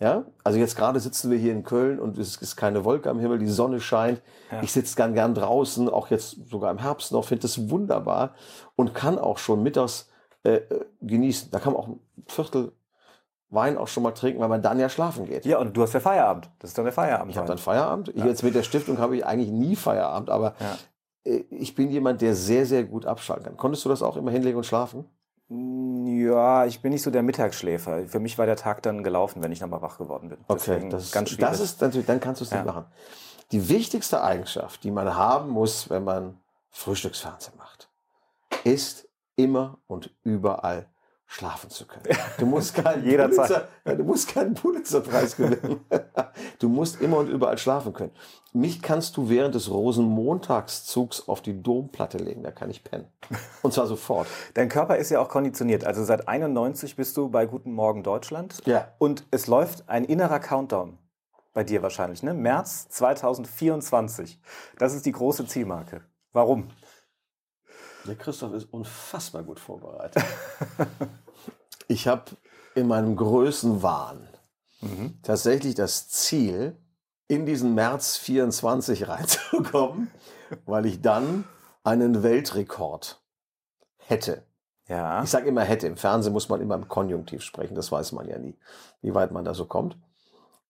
[0.00, 3.18] ja, also jetzt gerade sitzen wir hier in Köln und es ist keine Wolke am
[3.18, 4.22] Himmel, die Sonne scheint.
[4.52, 4.62] Ja.
[4.62, 8.34] Ich sitze gern gern draußen, auch jetzt sogar im Herbst noch, finde das wunderbar
[8.76, 10.08] und kann auch schon mittags
[10.44, 11.50] äh, äh, genießen.
[11.50, 12.72] Da kann man auch ein Viertel
[13.50, 15.46] Wein auch schon mal trinken, weil man dann ja schlafen geht.
[15.46, 16.50] Ja, und du hast ja Feierabend.
[16.58, 17.32] Das ist dann der Feierabend.
[17.32, 18.08] Ich habe dann Feierabend.
[18.10, 20.76] Ich jetzt mit der Stiftung habe ich eigentlich nie Feierabend, aber Ja.
[21.24, 23.56] Äh, ich bin jemand, der sehr, sehr gut abschalten kann.
[23.56, 25.04] Konntest du das auch immer hinlegen und schlafen?
[25.50, 28.06] Ja, ich bin nicht so der Mittagsschläfer.
[28.06, 30.38] Für mich war der Tag dann gelaufen, wenn ich nochmal wach geworden bin.
[30.46, 31.50] Okay, das, ganz schwierig.
[31.50, 32.64] das ist natürlich, dann kannst du es nicht Ja.
[32.66, 32.84] machen.
[33.52, 36.38] Die wichtigste Eigenschaft, die man haben muss, wenn man
[36.70, 37.88] Frühstücksfernsehen macht,
[38.64, 40.86] ist immer und überall
[41.30, 42.04] schlafen zu können.
[42.38, 43.68] Du musst keinen Jederzeit.
[43.84, 45.80] Pulitzer, du musst keinen Pulitzerpreis gewinnen.
[46.60, 48.12] Du musst immer und überall schlafen können.
[48.52, 53.06] Mich kannst du während des Rosenmontagszugs auf die Domplatte legen, da kann ich pennen.
[53.62, 54.28] Und zwar sofort.
[54.54, 55.84] Dein Körper ist ja auch konditioniert.
[55.84, 58.60] Also seit 91 bist du bei Guten Morgen Deutschland.
[58.66, 58.88] Ja.
[58.98, 60.98] Und es läuft ein innerer Countdown.
[61.54, 62.34] Bei dir wahrscheinlich, ne?
[62.34, 64.40] März 2024.
[64.78, 66.02] Das ist die große Zielmarke.
[66.32, 66.68] Warum?
[68.08, 70.24] Der Christoph ist unfassbar gut vorbereitet.
[71.88, 72.24] ich habe
[72.74, 74.28] in meinem Größenwahn
[75.22, 76.76] tatsächlich das Ziel,
[77.26, 80.10] in diesen März 24 reinzukommen,
[80.64, 81.44] weil ich dann
[81.84, 83.22] einen Weltrekord
[83.98, 84.42] hätte.
[84.88, 85.22] Ja.
[85.22, 85.86] Ich sage immer hätte.
[85.86, 87.74] Im Fernsehen muss man immer im Konjunktiv sprechen.
[87.74, 88.58] Das weiß man ja nie,
[89.02, 89.98] wie weit man da so kommt.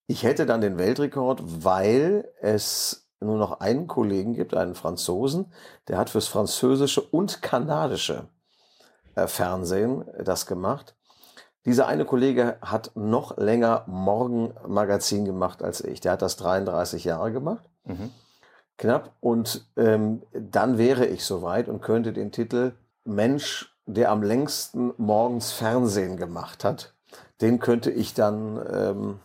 [0.09, 5.53] Ich hätte dann den Weltrekord, weil es nur noch einen Kollegen gibt, einen Franzosen,
[5.89, 8.29] der hat fürs französische und kanadische
[9.15, 10.95] äh, Fernsehen das gemacht.
[11.65, 16.01] Dieser eine Kollege hat noch länger Morgenmagazin gemacht als ich.
[16.01, 18.11] Der hat das 33 Jahre gemacht Mhm.
[18.77, 19.13] knapp.
[19.21, 22.73] Und ähm, dann wäre ich soweit und könnte den Titel
[23.05, 26.95] Mensch, der am längsten morgens Fernsehen gemacht hat,
[27.41, 29.21] den könnte ich dann ähm,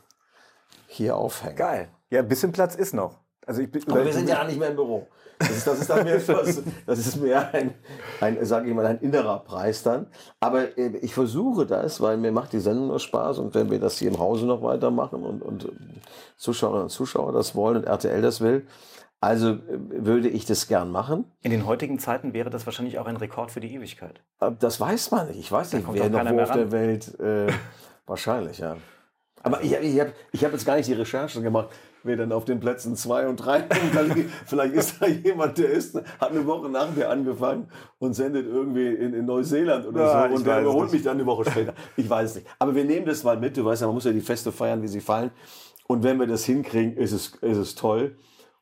[0.88, 1.58] hier aufhängen.
[1.58, 1.90] Geil.
[2.10, 3.20] Ja, ein bisschen Platz ist noch.
[3.46, 5.08] Also ich bin, Aber wir sind ja nicht mehr im Büro.
[5.40, 7.74] Das ist, das ist dann mehr etwas, das ist mehr ein,
[8.22, 10.08] ein sage ich mal, ein innerer Preis dann.
[10.40, 13.80] Aber äh, ich versuche das, weil mir macht die Sendung nur Spaß und wenn wir
[13.80, 15.70] das hier im Hause noch weitermachen und, und äh,
[16.38, 18.66] Zuschauerinnen und Zuschauer das wollen und RTL das will,
[19.20, 21.26] also äh, würde ich das gern machen.
[21.42, 24.22] In den heutigen Zeiten wäre das wahrscheinlich auch ein Rekord für die Ewigkeit.
[24.60, 25.40] Das weiß man nicht.
[25.40, 26.58] Ich weiß nicht, kommt wer noch keiner wo mehr auf ran.
[26.60, 27.20] der Welt.
[27.20, 27.52] Äh,
[28.06, 28.78] wahrscheinlich, ja.
[29.42, 31.70] Aber ich, ich habe ich hab jetzt gar nicht die Recherche gemacht,
[32.04, 33.64] wer dann auf den Plätzen zwei und drei.
[34.46, 37.68] Vielleicht ist da jemand, der ist, hat eine Woche nach mir angefangen
[38.00, 41.26] und sendet irgendwie in, in Neuseeland oder Ja, so und der überholt mich dann eine
[41.26, 41.74] Woche später.
[41.98, 42.48] Ich weiß es nicht.
[42.60, 43.58] Aber wir nehmen das mal mit.
[43.58, 45.32] Du weißt ja, man muss ja die Feste feiern, wie sie fallen.
[45.88, 48.18] Und wenn wir das hinkriegen, ist es, ist es toll.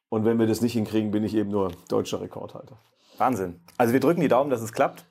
[0.10, 2.78] Und wenn wir das nicht hinkriegen, bin ich eben nur deutscher Rekordhalter.
[3.18, 3.62] Wahnsinn.
[3.78, 5.06] Also wir drücken die Daumen, dass es klappt.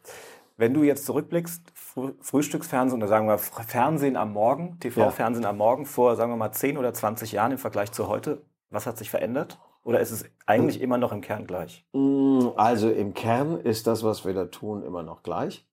[0.56, 1.62] Wenn du jetzt zurückblickst,
[1.92, 6.52] Früh Frühstücksfernsehen oder sagen wir Fernsehen am Morgen, TV-Fernsehen am Morgen vor, sagen wir mal,
[6.52, 9.58] 10 oder 20 Jahren im Vergleich zu heute, was hat sich verändert?
[9.82, 11.84] Oder ist es eigentlich immer noch im Kern gleich?
[11.92, 15.66] Mm, Also im Kern ist das, was wir da tun, immer noch gleich.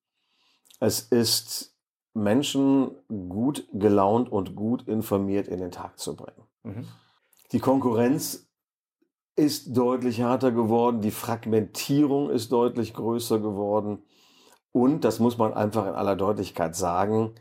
[0.80, 1.76] Es ist
[2.16, 6.48] Menschen gut gelaunt und gut informiert in den Tag zu bringen.
[6.64, 6.88] Mhm.
[7.52, 8.50] Die Konkurrenz
[9.36, 14.02] ist deutlich härter geworden, die Fragmentierung ist deutlich größer geworden
[14.82, 17.36] und, das muss man einfach in aller Deutlichkeit sagen,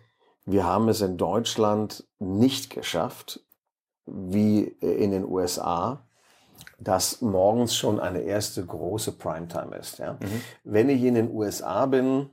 [0.45, 3.41] wir haben es in Deutschland nicht geschafft,
[4.07, 6.07] wie in den USA,
[6.79, 9.99] dass morgens schon eine erste große Primetime ist.
[9.99, 10.19] Ja?
[10.63, 12.31] Wenn ich in den USA bin,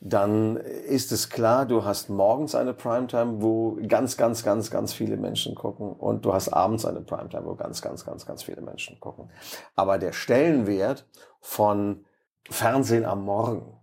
[0.00, 5.16] dann ist es klar, du hast morgens eine Primetime, wo ganz, ganz, ganz, ganz viele
[5.16, 9.00] Menschen gucken und du hast abends eine Primetime, wo ganz, ganz, ganz, ganz viele Menschen
[9.00, 9.30] gucken.
[9.74, 11.06] Aber der Stellenwert
[11.40, 12.04] von
[12.48, 13.77] Fernsehen am Morgen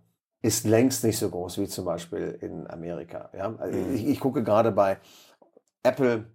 [0.46, 3.30] ist längst nicht so groß wie zum Beispiel in Amerika.
[3.36, 3.54] Ja?
[3.58, 4.98] Also ich, ich gucke gerade bei
[5.82, 6.26] Apple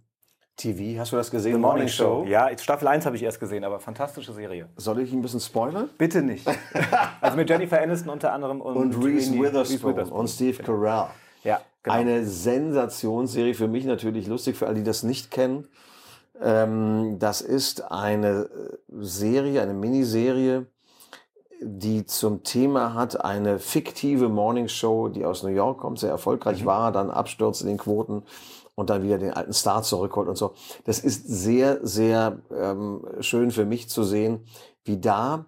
[0.57, 1.53] TV, hast du das gesehen?
[1.53, 2.25] The Morning Show.
[2.27, 4.67] Ja, Staffel 1 habe ich erst gesehen, aber fantastische Serie.
[4.75, 5.89] Soll ich ein bisschen spoilern?
[5.97, 6.45] Bitte nicht.
[7.21, 10.19] also mit Jennifer Aniston unter anderem und, Und Reese Witherspoon, Witherspoon.
[10.19, 11.07] und Steve Carell.
[11.43, 11.95] Ja, genau.
[11.95, 15.67] Eine Sensationsserie, für mich natürlich lustig, für alle, die das nicht kennen.
[16.39, 20.67] Ähm, das ist eine äh, Serie, eine Miniserie,
[21.61, 26.91] die zum Thema hat, eine fiktive Morningshow, die aus New York kommt, sehr erfolgreich war,
[26.91, 28.23] dann abstürzt in den Quoten
[28.75, 30.53] und dann wieder den alten Star zurückholt und so.
[30.85, 34.45] Das ist sehr, sehr ähm, schön für mich zu sehen,
[34.83, 35.45] wie da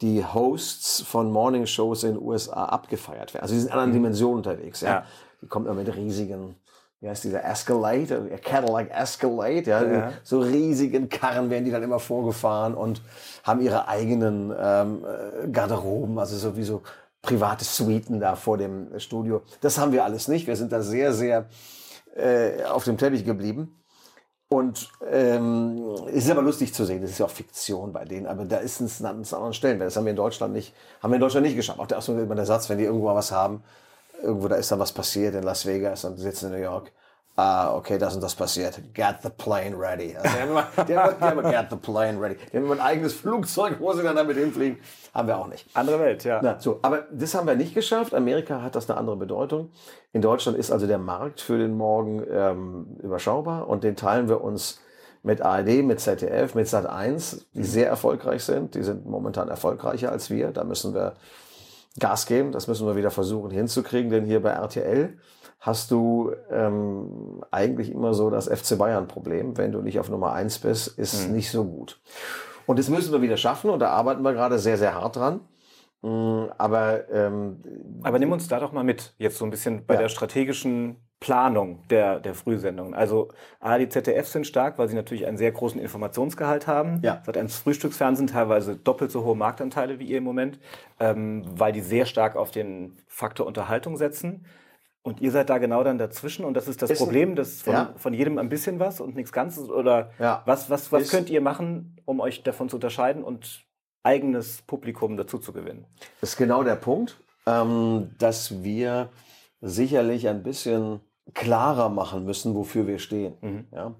[0.00, 3.42] die Hosts von Morning-Shows in den USA abgefeiert werden.
[3.42, 4.80] Also die sind in anderen Dimensionen unterwegs.
[4.80, 4.88] Ja.
[4.88, 5.04] Ja.
[5.42, 6.56] Die kommen immer mit riesigen,
[7.02, 10.12] wie heißt dieser Escalade, Cadillac Escalade, ja, Ja.
[10.22, 13.02] so riesigen Karren werden die dann immer vorgefahren und
[13.42, 16.82] haben ihre eigenen ähm, äh, Garderoben, also sowieso
[17.20, 19.42] private Suiten da vor dem Studio.
[19.60, 20.46] Das haben wir alles nicht.
[20.46, 21.46] Wir sind da sehr, sehr
[22.14, 23.76] äh, auf dem Teppich geblieben.
[24.48, 28.26] Und ähm, es ist aber lustig zu sehen, das ist ja auch Fiktion bei denen,
[28.26, 29.80] aber da ist es an anderen Stellen.
[29.80, 31.80] Das haben wir in Deutschland nicht, haben wir in Deutschland nicht geschafft.
[31.80, 33.64] Auch immer der Satz, wenn die irgendwo mal was haben,
[34.22, 36.92] irgendwo da ist dann was passiert in Las Vegas und sitzen in New York.
[37.34, 38.78] Ah, okay, das und das passiert.
[38.92, 40.14] Get the plane ready.
[40.14, 42.36] Also die, haben immer, die, haben, die haben immer get the plane ready.
[42.52, 44.78] Die haben immer ein eigenes Flugzeug, wo sie dann damit hinfliegen.
[45.14, 45.66] Haben wir auch nicht.
[45.72, 46.40] Andere Welt, ja.
[46.42, 48.12] Na, so, aber das haben wir nicht geschafft.
[48.12, 49.70] Amerika hat das eine andere Bedeutung.
[50.12, 54.42] In Deutschland ist also der Markt für den Morgen ähm, überschaubar und den teilen wir
[54.42, 54.80] uns
[55.22, 58.74] mit ARD, mit ZDF, mit Sat1, die sehr erfolgreich sind.
[58.74, 60.50] Die sind momentan erfolgreicher als wir.
[60.50, 61.14] Da müssen wir
[61.98, 62.52] Gas geben.
[62.52, 65.18] Das müssen wir wieder versuchen hinzukriegen, denn hier bei RTL
[65.60, 69.56] hast du ähm, eigentlich immer so das FC Bayern-Problem.
[69.56, 72.00] Wenn du nicht auf Nummer eins bist, ist nicht so gut.
[72.66, 75.40] Und das müssen wir wieder schaffen und da arbeiten wir gerade sehr, sehr hart dran.
[76.02, 77.62] Mm, Aber ähm,
[78.02, 80.00] Aber nimm uns da doch mal mit, jetzt so ein bisschen bei Ja.
[80.00, 82.94] der strategischen Planung der, der Frühsendungen.
[82.94, 83.28] Also
[83.60, 86.98] ARD, ZDF sind stark, weil sie natürlich einen sehr großen Informationsgehalt haben.
[87.02, 87.22] Ja.
[87.24, 90.58] Seit eins Frühstücksfernsehen teilweise doppelt so hohe Marktanteile wie ihr im Moment,
[90.98, 94.46] ähm, weil die sehr stark auf den Faktor Unterhaltung setzen.
[95.04, 97.72] Und ihr seid da genau dann dazwischen und das ist das Ist Problem, dass von,
[97.72, 97.94] Ja.
[97.96, 100.42] von jedem ein bisschen was und nichts Ganzes oder Ja.
[100.44, 103.64] was, was, was Ist- könnt ihr machen, um euch davon zu unterscheiden und
[104.02, 105.86] eigenes Publikum dazu zu gewinnen?
[106.20, 109.08] Das ist genau der Punkt, ähm, dass wir
[109.60, 111.00] sicherlich ein bisschen
[111.34, 113.66] klarer machen müssen, wofür wir stehen.
[113.72, 113.94] Ja?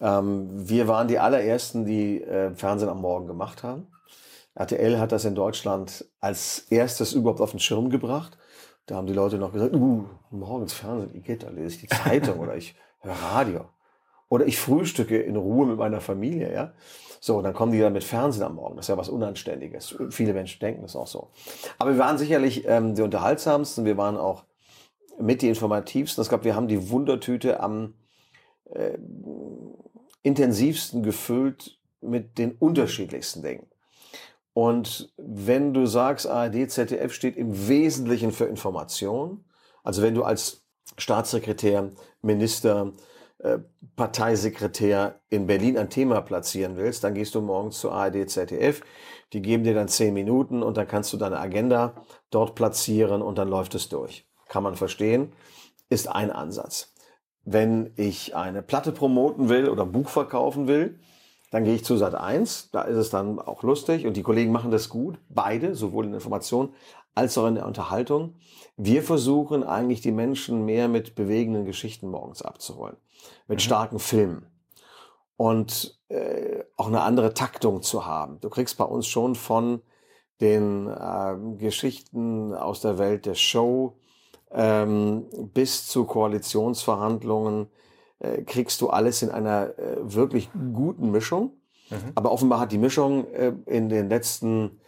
[0.00, 3.88] Ähm, wir waren die allerersten, die äh, Fernsehen am Morgen gemacht haben.
[4.54, 8.36] RTL hat das in Deutschland als erstes überhaupt auf den Schirm gebracht.
[8.86, 11.50] Da haben die Leute noch gesagt, uh, morgens Fernsehen, wie geht da?
[11.50, 13.64] Lese ich die Zeitung oder ich höre Radio.
[14.28, 16.72] Oder ich frühstücke in Ruhe mit meiner Familie, ja.
[17.20, 18.76] So, dann kommen die dann mit Fernsehen am Morgen.
[18.76, 19.96] Das ist ja was Unanständiges.
[20.10, 21.30] Viele Menschen denken das auch so.
[21.78, 23.84] Aber wir waren sicherlich ähm, die unterhaltsamsten.
[23.84, 24.44] Wir waren auch
[25.20, 26.22] mit die informativsten.
[26.22, 27.94] Ich glaube, wir haben die Wundertüte am
[28.70, 28.98] äh,
[30.22, 33.66] intensivsten gefüllt mit den unterschiedlichsten Dingen.
[34.52, 39.44] Und wenn du sagst, ARD, ZDF steht im Wesentlichen für Information,
[39.84, 40.64] also wenn du als
[40.96, 42.92] Staatssekretär, Minister,
[43.38, 43.58] äh,
[43.94, 48.80] Parteisekretär in Berlin ein Thema platzieren willst, dann gehst du morgens zu ARD, ZDF.
[49.32, 51.94] Die geben dir dann zehn Minuten und dann kannst du deine Agenda
[52.30, 54.27] dort platzieren und dann läuft es durch.
[54.48, 55.32] Kann man verstehen,
[55.88, 56.94] ist ein Ansatz.
[57.44, 60.98] Wenn ich eine Platte promoten will oder ein Buch verkaufen will,
[61.50, 64.52] dann gehe ich zu Sat 1, da ist es dann auch lustig und die Kollegen
[64.52, 66.74] machen das gut, beide, sowohl in der Information
[67.14, 68.34] als auch in der Unterhaltung.
[68.76, 72.96] Wir versuchen eigentlich die Menschen mehr mit bewegenden Geschichten morgens abzuholen,
[73.46, 74.46] mit starken Filmen
[75.36, 78.40] und äh, auch eine andere Taktung zu haben.
[78.40, 79.80] Du kriegst bei uns schon von
[80.40, 83.96] den äh, Geschichten aus der Welt der Show
[84.52, 87.68] ähm, bis zu Koalitionsverhandlungen
[88.18, 91.52] äh, kriegst du alles in einer äh, wirklich guten Mischung.
[92.14, 94.80] Aber offenbar hat die Mischung äh, in den letzten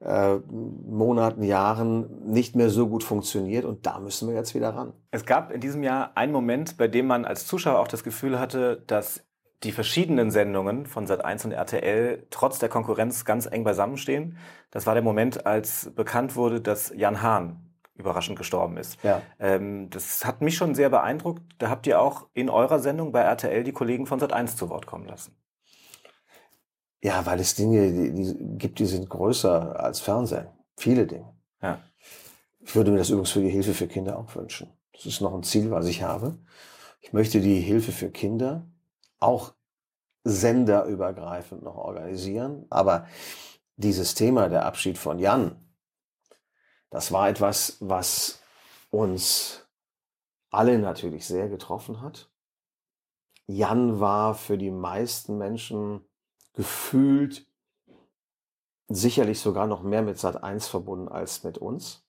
[0.00, 4.92] äh, Monaten, Jahren nicht mehr so gut funktioniert und da müssen wir jetzt wieder ran.
[5.10, 8.38] Es gab in diesem Jahr einen Moment, bei dem man als Zuschauer auch das Gefühl
[8.38, 9.24] hatte, dass
[9.62, 14.36] die verschiedenen Sendungen von Sat1 und RTL trotz der Konkurrenz ganz eng beisammenstehen.
[14.70, 17.63] Das war der Moment, als bekannt wurde, dass Jan Hahn
[17.94, 19.02] überraschend gestorben ist.
[19.02, 19.22] Ja.
[19.38, 21.42] Ähm, das hat mich schon sehr beeindruckt.
[21.58, 24.86] Da habt ihr auch in eurer Sendung bei RTL die Kollegen von Sat1 zu Wort
[24.86, 25.36] kommen lassen.
[27.02, 30.48] Ja, weil es Dinge die, die gibt, die sind größer als Fernsehen.
[30.76, 31.34] Viele Dinge.
[31.62, 31.80] Ja.
[32.60, 34.72] Ich würde mir das übrigens für die Hilfe für Kinder auch wünschen.
[34.92, 36.38] Das ist noch ein Ziel, was ich habe.
[37.00, 38.66] Ich möchte die Hilfe für Kinder
[39.20, 39.54] auch
[40.24, 42.64] senderübergreifend noch organisieren.
[42.70, 43.06] Aber
[43.76, 45.63] dieses Thema, der Abschied von Jan,
[46.94, 48.40] das war etwas, was
[48.92, 49.66] uns
[50.50, 52.30] alle natürlich sehr getroffen hat.
[53.48, 56.02] Jan war für die meisten Menschen
[56.52, 57.48] gefühlt
[58.86, 62.06] sicherlich sogar noch mehr mit Sat 1 verbunden als mit uns.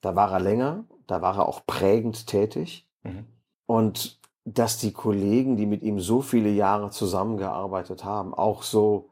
[0.00, 2.88] Da war er länger, da war er auch prägend tätig.
[3.04, 3.28] Mhm.
[3.66, 9.10] Und dass die Kollegen, die mit ihm so viele Jahre zusammengearbeitet haben, auch so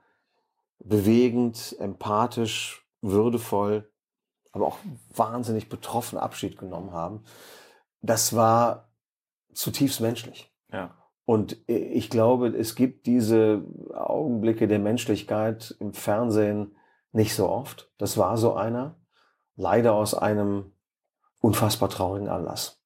[0.80, 3.91] bewegend, empathisch, würdevoll,
[4.52, 4.78] aber auch
[5.14, 7.24] wahnsinnig betroffen Abschied genommen haben,
[8.02, 8.90] das war
[9.52, 10.52] zutiefst menschlich.
[10.72, 10.94] Ja.
[11.24, 16.76] Und ich glaube, es gibt diese Augenblicke der Menschlichkeit im Fernsehen
[17.12, 17.90] nicht so oft.
[17.98, 18.96] Das war so einer.
[19.54, 20.72] Leider aus einem
[21.40, 22.82] unfassbar traurigen Anlass.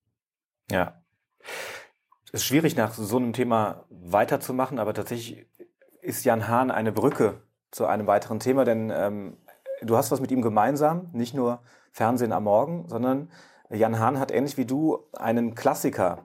[0.71, 1.03] Ja.
[2.27, 5.47] Es ist schwierig, nach so einem Thema weiterzumachen, aber tatsächlich
[6.03, 9.39] ist Jan Hahn eine Brücke zu einem weiteren Thema, denn ähm,
[9.83, 11.61] du hast was mit ihm gemeinsam, nicht nur
[11.93, 13.31] Fernsehen am Morgen, sondern
[13.71, 16.25] Jan Hahn hat ähnlich wie du einen Klassiker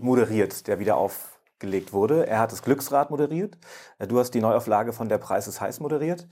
[0.00, 2.26] moderiert, der wieder aufgelegt wurde.
[2.26, 3.58] Er hat das Glücksrad moderiert.
[4.08, 6.26] Du hast die Neuauflage von Der Preis ist heiß moderiert.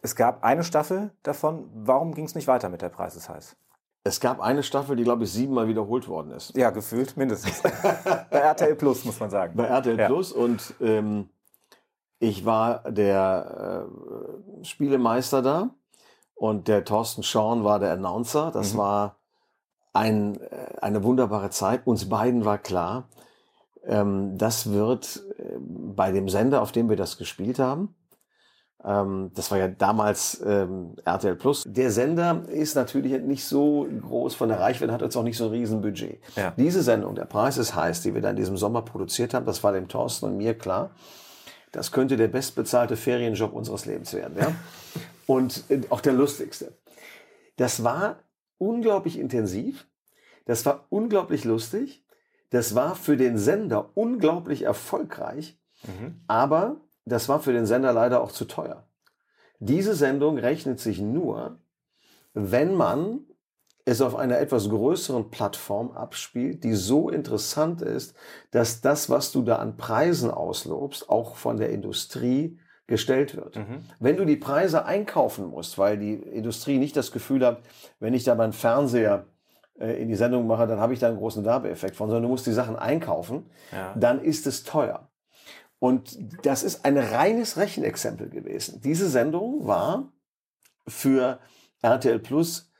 [0.00, 1.70] Es gab eine Staffel davon.
[1.74, 3.56] Warum ging es nicht weiter mit Der Preis ist heiß?
[4.04, 6.56] Es gab eine Staffel, die, glaube ich, siebenmal wiederholt worden ist.
[6.56, 7.62] Ja, gefühlt mindestens.
[8.30, 9.54] Bei RTL Plus, muss man sagen.
[9.54, 10.06] Bei RTL ja.
[10.06, 11.28] Plus und ähm,
[12.22, 13.88] ich war der
[14.62, 15.70] äh, Spielemeister da
[16.36, 18.52] und der Thorsten Schorn war der Announcer.
[18.52, 18.78] Das mhm.
[18.78, 19.16] war
[19.92, 21.84] ein, äh, eine wunderbare Zeit.
[21.84, 23.08] Uns beiden war klar,
[23.84, 27.96] ähm, das wird äh, bei dem Sender, auf dem wir das gespielt haben,
[28.84, 31.64] ähm, das war ja damals ähm, RTL Plus.
[31.66, 35.46] Der Sender ist natürlich nicht so groß von der Reichweite, hat jetzt auch nicht so
[35.46, 36.20] ein Riesenbudget.
[36.36, 36.52] Ja.
[36.56, 39.64] Diese Sendung, der Preis ist heiß, die wir da in diesem Sommer produziert haben, das
[39.64, 40.90] war dem Thorsten und mir klar.
[41.72, 44.36] Das könnte der bestbezahlte Ferienjob unseres Lebens werden.
[44.38, 44.54] Ja?
[45.26, 46.76] und äh, auch der lustigste.
[47.56, 48.20] Das war
[48.58, 49.86] unglaublich intensiv.
[50.44, 52.04] Das war unglaublich lustig.
[52.50, 55.58] Das war für den Sender unglaublich erfolgreich.
[55.84, 56.20] Mhm.
[56.28, 58.86] Aber das war für den Sender leider auch zu teuer.
[59.58, 61.58] Diese Sendung rechnet sich nur,
[62.34, 63.26] wenn man
[63.84, 68.14] es auf einer etwas größeren Plattform abspielt, die so interessant ist,
[68.50, 73.56] dass das, was du da an Preisen auslobst, auch von der Industrie gestellt wird.
[73.56, 73.84] Mhm.
[73.98, 77.62] Wenn du die Preise einkaufen musst, weil die Industrie nicht das Gefühl hat,
[78.00, 79.26] wenn ich da beim Fernseher
[79.78, 82.28] äh, in die Sendung mache, dann habe ich da einen großen Werbeeffekt von, sondern du
[82.28, 83.94] musst die Sachen einkaufen, ja.
[83.96, 85.08] dann ist es teuer.
[85.78, 86.16] Und
[86.46, 88.80] das ist ein reines Rechenexempel gewesen.
[88.82, 90.12] Diese Sendung war
[90.86, 91.40] für
[91.80, 92.71] RTL Plus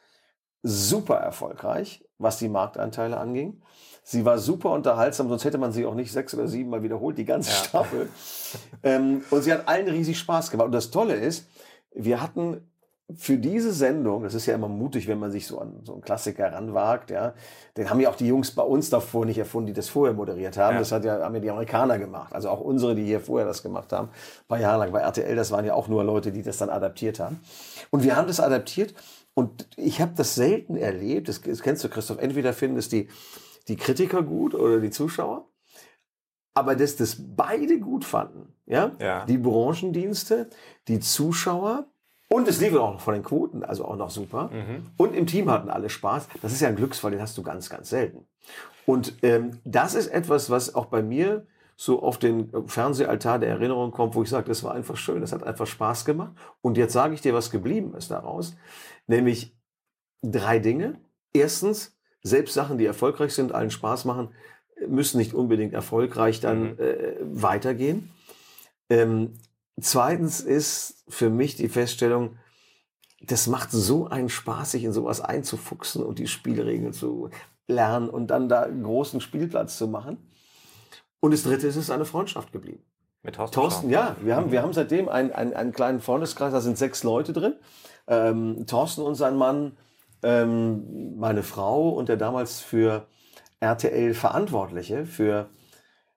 [0.63, 3.61] super erfolgreich, was die Marktanteile anging.
[4.05, 7.19] Sie war super unterhaltsam, sonst hätte man sie auch nicht sechs oder sieben Mal wiederholt,
[7.19, 7.57] die ganze ja.
[7.57, 8.09] Staffel.
[8.83, 10.67] ähm, und sie hat allen riesig Spaß gemacht.
[10.67, 11.47] Und das Tolle ist,
[11.95, 12.69] wir hatten
[13.17, 16.03] für diese Sendung, das ist ja immer mutig, wenn man sich so an so einen
[16.03, 17.35] Klassiker ranwagt, ja,
[17.77, 20.57] den haben ja auch die Jungs bei uns davor nicht erfunden, die das vorher moderiert
[20.57, 20.75] haben.
[20.75, 20.79] Ja.
[20.79, 22.35] Das hat ja, haben ja die Amerikaner gemacht.
[22.35, 25.37] Also auch unsere, die hier vorher das gemacht haben, ein paar Jahre lang bei RTL,
[25.37, 27.41] das waren ja auch nur Leute, die das dann adaptiert haben.
[27.91, 28.95] Und wir haben das adaptiert
[29.35, 33.09] und ich habe das selten erlebt, das, das kennst du, Christoph, entweder finden es die,
[33.69, 35.49] die Kritiker gut oder die Zuschauer,
[36.55, 39.25] aber dass das beide gut fanden, ja, ja.
[39.25, 40.51] die Branchendienste,
[40.89, 41.87] die Zuschauer,
[42.29, 44.49] und es lief auch noch von den Quoten, also auch noch super.
[44.51, 44.93] Mhm.
[44.97, 46.29] Und im Team hatten alle Spaß.
[46.41, 48.27] Das ist ja ein Glücksfall, den hast du ganz, ganz selten.
[48.87, 51.47] Und ähm, das ist etwas, was auch bei mir
[51.83, 55.33] so auf den Fernsehaltar der Erinnerung kommt, wo ich sage, das war einfach schön, das
[55.33, 56.33] hat einfach Spaß gemacht.
[56.61, 58.55] Und jetzt sage ich dir, was geblieben ist daraus.
[59.07, 59.57] Nämlich
[60.23, 61.01] drei Dinge.
[61.33, 64.29] Erstens, selbst Sachen, die erfolgreich sind, allen Spaß machen,
[64.87, 66.79] müssen nicht unbedingt erfolgreich dann mhm.
[66.79, 68.11] äh, weitergehen.
[68.89, 69.33] Ähm,
[69.81, 72.37] Zweitens ist für mich die Feststellung,
[73.21, 77.31] das macht so einen Spaß, sich in sowas einzufuchsen und die Spielregeln zu
[77.67, 80.19] lernen und dann da einen großen Spielplatz zu machen.
[81.23, 82.83] Und das dritte ist, es ist eine Freundschaft geblieben.
[83.23, 83.55] Mit Thorsten?
[83.55, 84.17] Thorsten, ja.
[84.23, 87.55] Wir haben, wir haben seitdem einen, einen, einen kleinen Freundeskreis, da sind sechs Leute drin.
[88.09, 89.77] Ähm, Thorsten und sein Mann,
[90.25, 93.07] ähm, meine Frau und der damals für
[93.61, 95.49] RTL Verantwortliche für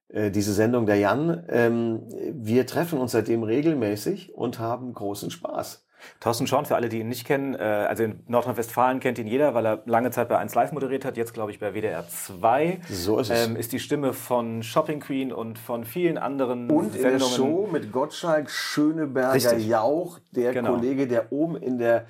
[0.07, 1.45] äh, diese Sendung der Jan.
[1.49, 5.84] Ähm, wir treffen uns seitdem regelmäßig und haben großen Spaß.
[6.19, 9.53] Thorsten Schorn, für alle, die ihn nicht kennen, äh, also in Nordrhein-Westfalen kennt ihn jeder,
[9.53, 12.79] weil er lange Zeit bei 1 Live moderiert hat, jetzt glaube ich bei WDR 2.
[12.89, 13.47] So ist es.
[13.47, 17.13] Ähm, ist die Stimme von Shopping Queen und von vielen anderen und Sendungen.
[17.13, 19.67] In der Show mit Gottschalk, Schöneberger, Richtig.
[19.67, 20.75] Jauch, der genau.
[20.75, 22.05] Kollege, der oben in der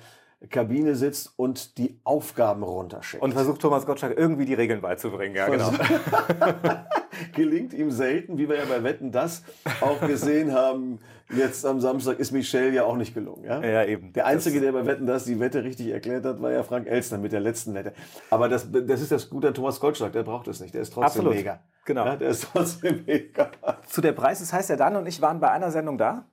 [0.50, 3.22] Kabine sitzt und die Aufgaben runterschickt.
[3.22, 5.72] Und versucht Thomas Gottschalk irgendwie die Regeln beizubringen, ja, genau.
[7.34, 9.42] Gelingt ihm selten, wie wir ja bei Wetten das
[9.80, 10.98] auch gesehen haben.
[11.34, 13.44] Jetzt am Samstag ist Michelle ja auch nicht gelungen.
[13.44, 14.12] Ja, ja eben.
[14.12, 17.18] Der Einzige, der bei Wetten das die Wette richtig erklärt hat, war ja Frank Elstner
[17.18, 17.92] mit der letzten Wette.
[18.30, 20.74] Aber das, das ist das Gute an Thomas Gottschalk, der braucht es nicht.
[20.74, 21.34] Der ist trotzdem Absolut.
[21.34, 21.60] mega.
[21.84, 22.04] Genau.
[22.04, 23.50] Ja, der ist trotzdem mega.
[23.88, 26.26] Zu der Preis, das heißt, er dann und ich waren bei einer Sendung da.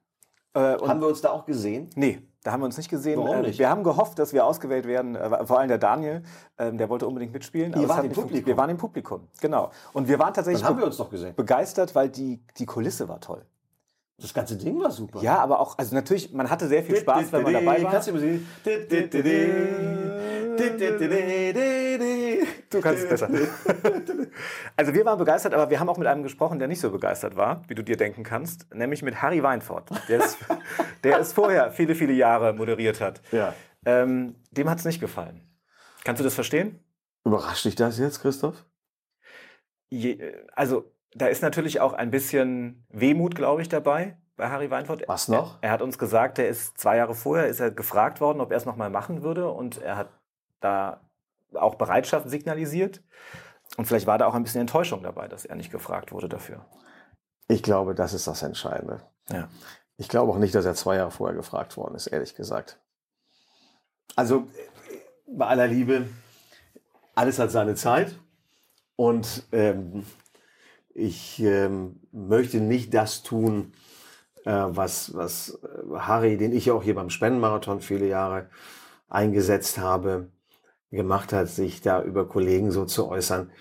[0.54, 1.90] Äh, haben wir uns da auch gesehen?
[1.96, 2.22] Nee.
[2.44, 3.20] Da haben wir uns nicht gesehen.
[3.20, 3.58] Warum ähm, nicht?
[3.58, 5.16] Wir haben gehofft, dass wir ausgewählt werden.
[5.16, 6.24] Äh, vor allem der Daniel,
[6.58, 7.74] ähm, der wollte unbedingt mitspielen.
[7.80, 8.46] Ihr wart im Publikum.
[8.46, 9.72] Wir waren im Publikum, genau.
[9.94, 11.36] Und wir waren tatsächlich Dann haben wir uns doch gesehen.
[11.36, 13.46] begeistert, weil die, die Kulisse war toll.
[14.18, 15.22] Das ganze Ding war super.
[15.22, 17.92] Ja, aber auch, also natürlich, man hatte sehr viel Spaß, wenn man dabei war.
[17.92, 18.14] Kannst du?
[22.70, 23.30] Du kannst es besser.
[24.76, 27.36] Also wir waren begeistert, aber wir haben auch mit einem gesprochen, der nicht so begeistert
[27.36, 30.38] war, wie du dir denken kannst, nämlich mit Harry Weinfurt, der es,
[31.04, 33.22] der es vorher viele, viele Jahre moderiert hat.
[33.32, 33.54] Ja.
[33.86, 35.42] Ähm, dem hat es nicht gefallen.
[36.04, 36.80] Kannst du das verstehen?
[37.26, 38.66] Überrascht dich das jetzt, Christoph?
[39.90, 45.08] Je, also da ist natürlich auch ein bisschen Wehmut, glaube ich, dabei bei Harry Weinfurt.
[45.08, 45.58] Was noch?
[45.62, 48.52] Er, er hat uns gesagt, er ist zwei Jahre vorher ist er gefragt worden, ob
[48.52, 50.10] er es nochmal machen würde und er hat
[50.60, 51.02] da
[51.54, 53.04] auch Bereitschaft signalisiert.
[53.78, 56.66] Und vielleicht war da auch ein bisschen Enttäuschung dabei, dass er nicht gefragt wurde dafür.
[57.48, 59.02] Ich glaube, das ist das Entscheidende.
[59.30, 59.50] Ja.
[59.98, 62.80] Ich glaube auch nicht, dass er zwei Jahre vorher gefragt worden ist, ehrlich gesagt.
[64.16, 64.48] Also
[65.28, 66.08] bei aller Liebe,
[67.16, 68.16] alles hat seine Zeit
[68.96, 70.06] und ähm,
[70.94, 73.74] ich ähm, möchte nicht das tun,
[74.46, 78.50] äh, was, was äh, Harry, den ich auch hier beim Spendenmarathon viele Jahre
[79.10, 80.32] eingesetzt habe,
[80.92, 83.52] gemacht hat, sich da über Kollegen so zu äußern.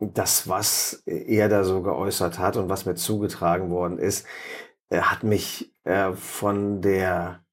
[0.00, 4.26] Das, was er da so geäußert hat und was mir zugetragen worden ist,
[4.90, 7.44] er hat mich äh, von der,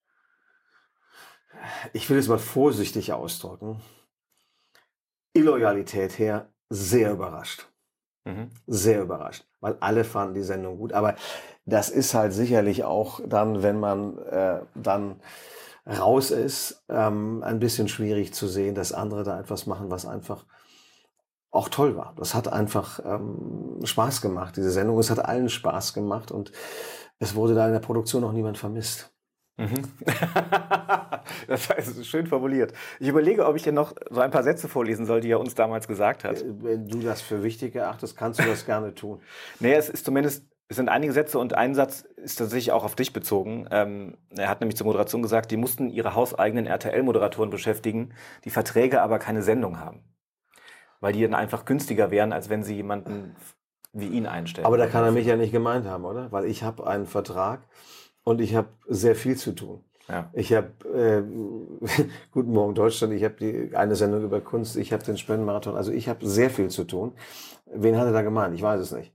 [1.93, 3.81] ich will es mal vorsichtig ausdrücken,
[5.33, 7.72] Illoyalität her sehr überrascht.
[8.25, 8.49] Mhm.
[8.67, 10.93] Sehr überrascht, weil alle fanden die Sendung gut.
[10.93, 11.15] Aber
[11.65, 15.19] das ist halt sicherlich auch dann, wenn man äh, dann
[15.85, 20.45] raus ist, ähm, ein bisschen schwierig zu sehen, dass andere da etwas machen, was einfach
[21.51, 22.13] auch toll war.
[22.17, 24.97] Das hat einfach ähm, Spaß gemacht, diese Sendung.
[24.99, 26.51] Es hat allen Spaß gemacht und
[27.19, 29.13] es wurde da in der Produktion auch niemand vermisst.
[29.57, 29.83] Mhm.
[31.47, 32.73] das ist schön formuliert.
[32.99, 35.53] Ich überlege, ob ich dir noch so ein paar Sätze vorlesen soll, die er uns
[35.53, 36.41] damals gesagt hat.
[36.41, 39.21] Äh, Wenn du das für wichtig erachtest, kannst du das gerne tun.
[39.59, 42.95] Nee, es ist zumindest, es sind einige Sätze und ein Satz ist tatsächlich auch auf
[42.95, 43.67] dich bezogen.
[43.69, 48.13] Ähm, er hat nämlich zur Moderation gesagt, die mussten ihre hauseigenen RTL-Moderatoren beschäftigen,
[48.45, 50.03] die Verträge aber keine Sendung haben.
[50.99, 53.35] Weil die dann einfach günstiger wären, als wenn sie jemanden
[53.91, 54.65] wie ihn einstellen.
[54.65, 56.31] Aber da kann er mich ja nicht gemeint haben, oder?
[56.31, 57.67] Weil ich habe einen Vertrag
[58.23, 59.83] und ich habe sehr viel zu tun.
[60.09, 60.29] Ja.
[60.33, 61.23] Ich habe äh,
[62.31, 65.91] Guten Morgen Deutschland, ich habe die eine Sendung über Kunst, ich habe den Spendenmarathon, also
[65.91, 67.13] ich habe sehr viel zu tun.
[67.65, 68.53] Wen hat er da gemeint?
[68.55, 69.13] Ich weiß es nicht.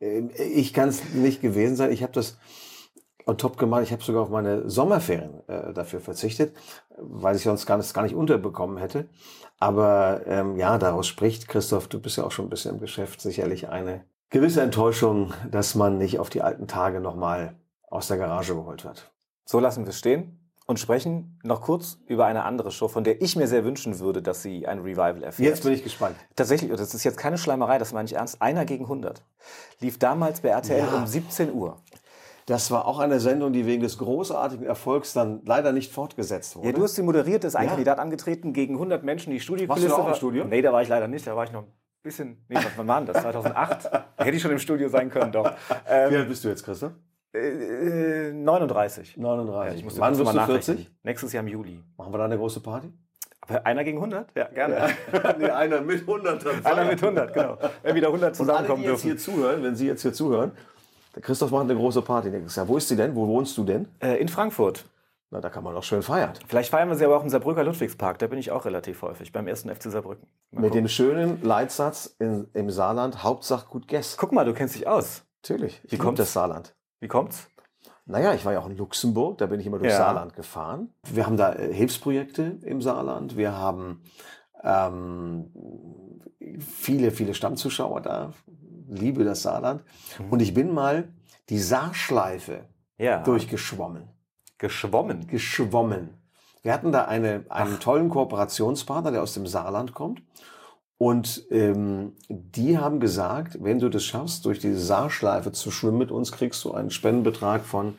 [0.00, 1.90] Äh, Ich kann es nicht gewesen sein.
[1.90, 2.38] Ich habe das
[3.26, 3.82] on top gemacht.
[3.82, 6.54] Ich habe sogar auf meine Sommerferien äh, dafür verzichtet,
[6.98, 9.08] weil ich sonst gar nicht, gar nicht unterbekommen hätte.
[9.58, 13.20] Aber ähm, ja, daraus spricht, Christoph, du bist ja auch schon ein bisschen im Geschäft,
[13.20, 17.56] sicherlich eine gewisse Enttäuschung, dass man nicht auf die alten Tage nochmal
[17.96, 19.10] aus der Garage geholt wird.
[19.44, 23.22] So lassen wir es stehen und sprechen noch kurz über eine andere Show, von der
[23.22, 25.48] ich mir sehr wünschen würde, dass sie ein Revival erfährt.
[25.48, 26.16] Jetzt bin ich gespannt.
[26.34, 29.22] Tatsächlich, und das ist jetzt keine Schleimerei, das meine ich ernst, einer gegen 100.
[29.80, 30.96] Lief damals bei RTL Ja.
[30.98, 31.76] um 17 Uhr.
[32.46, 36.68] Das war auch eine Sendung, die wegen des großartigen Erfolgs dann leider nicht fortgesetzt wurde.
[36.68, 37.70] Ja, du hast sie moderiert, ist ein Ja.
[37.70, 40.44] Kandidat angetreten gegen 100 Menschen, die Studiokulisse Warst du auch im Studio?
[40.44, 41.72] Nee, da war ich leider nicht, da war ich noch ein
[42.04, 43.22] bisschen, nee, was- wann war denn das?
[43.22, 43.90] 2008?
[44.16, 45.50] Hätte ich schon im Studio sein können, doch.
[45.88, 46.92] Ähm, Wie alt bist du jetzt, Christoph?
[47.36, 49.16] Äh, 39.
[49.16, 49.70] 39.
[49.70, 50.76] Ja, ich musste Wann wirst du nachrechnen.
[50.76, 50.90] 40?
[51.02, 51.82] Nächstes Jahr im Juli.
[51.96, 52.92] Machen wir da eine große Party?
[53.62, 54.28] Einer gegen 100?
[54.34, 54.88] Ja, gerne.
[55.38, 56.44] nee, einer mit 100.
[56.44, 57.56] dann Einer mit 100, genau.
[57.82, 59.06] Wenn wieder 100 Und alle, zusammenkommen die jetzt dürfen.
[59.06, 60.52] hier zuhören, wenn Sie jetzt hier zuhören,
[61.14, 62.66] der Christoph macht eine große Party nächstes Jahr.
[62.66, 63.14] Wo ist sie denn?
[63.14, 63.88] Wo wohnst du denn?
[64.00, 64.84] Äh, in Frankfurt.
[65.30, 66.32] Na, da kann man doch schön feiern.
[66.46, 68.18] Vielleicht feiern wir sie aber auch im Saarbrücker Ludwigspark.
[68.18, 70.26] Da bin ich auch relativ häufig, beim ersten FC Saarbrücken.
[70.50, 70.84] Mal Mit gucken.
[70.84, 74.16] dem schönen Leitsatz in, im Saarland, Hauptsache gut Guess.
[74.18, 75.24] Guck mal, du kennst dich aus.
[75.42, 75.80] Natürlich.
[75.84, 76.18] Ich liebe kommt's?
[76.18, 76.74] das Saarland.
[77.00, 77.48] Wie kommt's?
[78.06, 79.98] Naja, ich war ja auch in Luxemburg, da bin ich immer durch Ja.
[79.98, 80.90] Saarland gefahren.
[81.10, 83.36] Wir haben da äh, Hilfsprojekte im Saarland.
[83.36, 84.02] Wir haben
[84.62, 85.50] ähm,
[86.60, 88.32] viele, viele Stammzuschauer da.
[88.88, 89.82] Liebe das Saarland.
[90.18, 90.30] Mhm.
[90.30, 91.08] Und ich bin mal
[91.48, 92.66] die Saarschleife
[92.98, 93.22] Ja.
[93.22, 94.08] durchgeschwommen.
[94.58, 95.26] Geschwommen.
[95.26, 96.10] Geschwommen.
[96.62, 100.22] Wir hatten da eine, einen tollen Kooperationspartner, der aus dem Saarland kommt.
[100.98, 106.10] Und ähm, die haben gesagt, wenn du das schaffst, durch diese Saarschleife zu schwimmen mit
[106.10, 107.96] uns, kriegst du einen Spendenbetrag von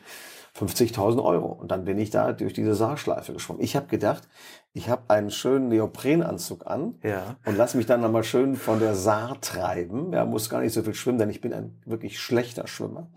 [0.58, 1.46] 50.000 Euro.
[1.52, 3.62] Und dann bin ich da durch diese Saarschleife geschwommen.
[3.62, 4.28] Ich habe gedacht,
[4.72, 7.36] ich habe einen schönen Neoprenanzug an Ja.
[7.44, 10.12] und lass mich dann nochmal schön von der Saar treiben.
[10.12, 13.08] Ja, muss gar nicht so viel schwimmen, denn ich bin ein wirklich schlechter Schwimmer.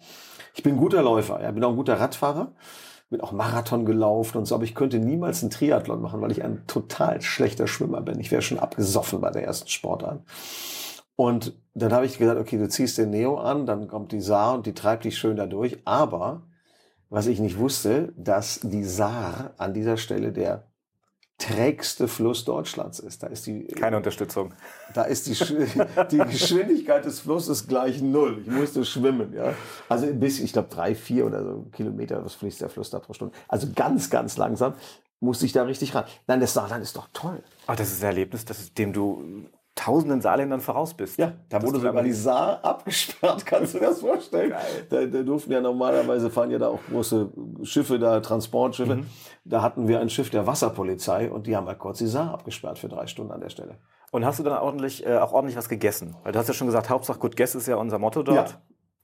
[0.54, 2.52] Ich bin ein guter Läufer, ja, bin auch ein guter Radfahrer,
[3.12, 6.44] bin auch Marathon gelaufen und so, aber ich könnte niemals einen Triathlon machen, weil ich
[6.44, 8.20] ein total schlechter Schwimmer bin.
[8.20, 10.24] Ich wäre schon abgesoffen bei der ersten Sportart.
[11.18, 14.56] Und dann habe ich gesagt, okay, du ziehst den Neo an, dann kommt die Saar
[14.56, 15.80] und die treibt dich schön da durch.
[15.86, 16.44] Aber
[17.10, 20.71] was ich nicht wusste, dass die Saar an dieser Stelle der
[21.42, 23.24] trägste Fluss Deutschlands ist.
[23.24, 24.54] Da ist die, Keine Unterstützung.
[24.94, 25.34] da ist die,
[26.12, 28.42] die Geschwindigkeit des Flusses gleich null.
[28.46, 29.54] Ich musste schwimmen, ja.
[29.90, 33.00] Also ein bisschen, ich glaube drei, vier oder so Kilometer, was fließt der Fluss da
[33.00, 33.34] pro Stunde.
[33.48, 34.74] Also ganz, ganz langsam
[35.20, 36.06] musste ich da richtig ran.
[36.28, 37.44] Nein, das Saarland ist doch toll.
[37.68, 41.18] Ach, das ist ein Erlebnis, das ist, dem du tausenden Saarländern voraus bist.
[41.18, 44.54] Ja, da wurde sogar die Saar abgesperrt, kannst du dir das vorstellen?
[44.90, 47.30] Da, da durften ja normalerweise fahren ja da auch große
[47.64, 48.98] Schiffe da, Transportschiffe.
[48.98, 49.06] Mhm.
[49.46, 52.80] Da hatten wir ein Schiff der Wasserpolizei und die haben halt kurz die Saar abgesperrt
[52.80, 53.78] für drei Stunden an der Stelle.
[54.12, 56.16] Und hast du dann ordentlich, äh, auch ordentlich was gegessen?
[56.24, 58.60] Weil du hast ja schon gesagt, Hauptsache Good Guess ist ja unser Motto dort.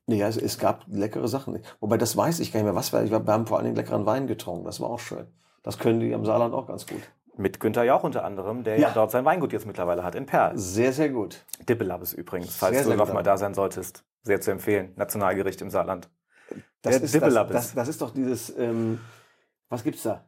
[0.05, 1.59] Nee, also es gab leckere Sachen.
[1.79, 2.75] Wobei, das weiß ich gar nicht mehr.
[2.75, 4.65] Was war, wir haben vor allen Dingen leckeren Wein getrunken.
[4.65, 5.27] Das war auch schön.
[5.63, 7.01] Das können die am Saarland auch ganz gut.
[7.37, 8.87] Mit Günther Jauch unter anderem, der ja.
[8.89, 8.93] Ja.
[8.93, 10.57] dort sein Weingut jetzt mittlerweile hat in Perl.
[10.57, 11.45] Sehr, sehr gut.
[11.69, 13.13] Dippelabbes übrigens, falls Sehr, du sehr noch gut.
[13.13, 14.03] mal da sein solltest.
[14.23, 14.93] Sehr zu empfehlen.
[14.95, 16.09] Nationalgericht im Saarland.
[16.81, 18.99] Das, Der ist, das, das, das ist doch dieses, ähm,
[19.69, 20.23] was gibt's da?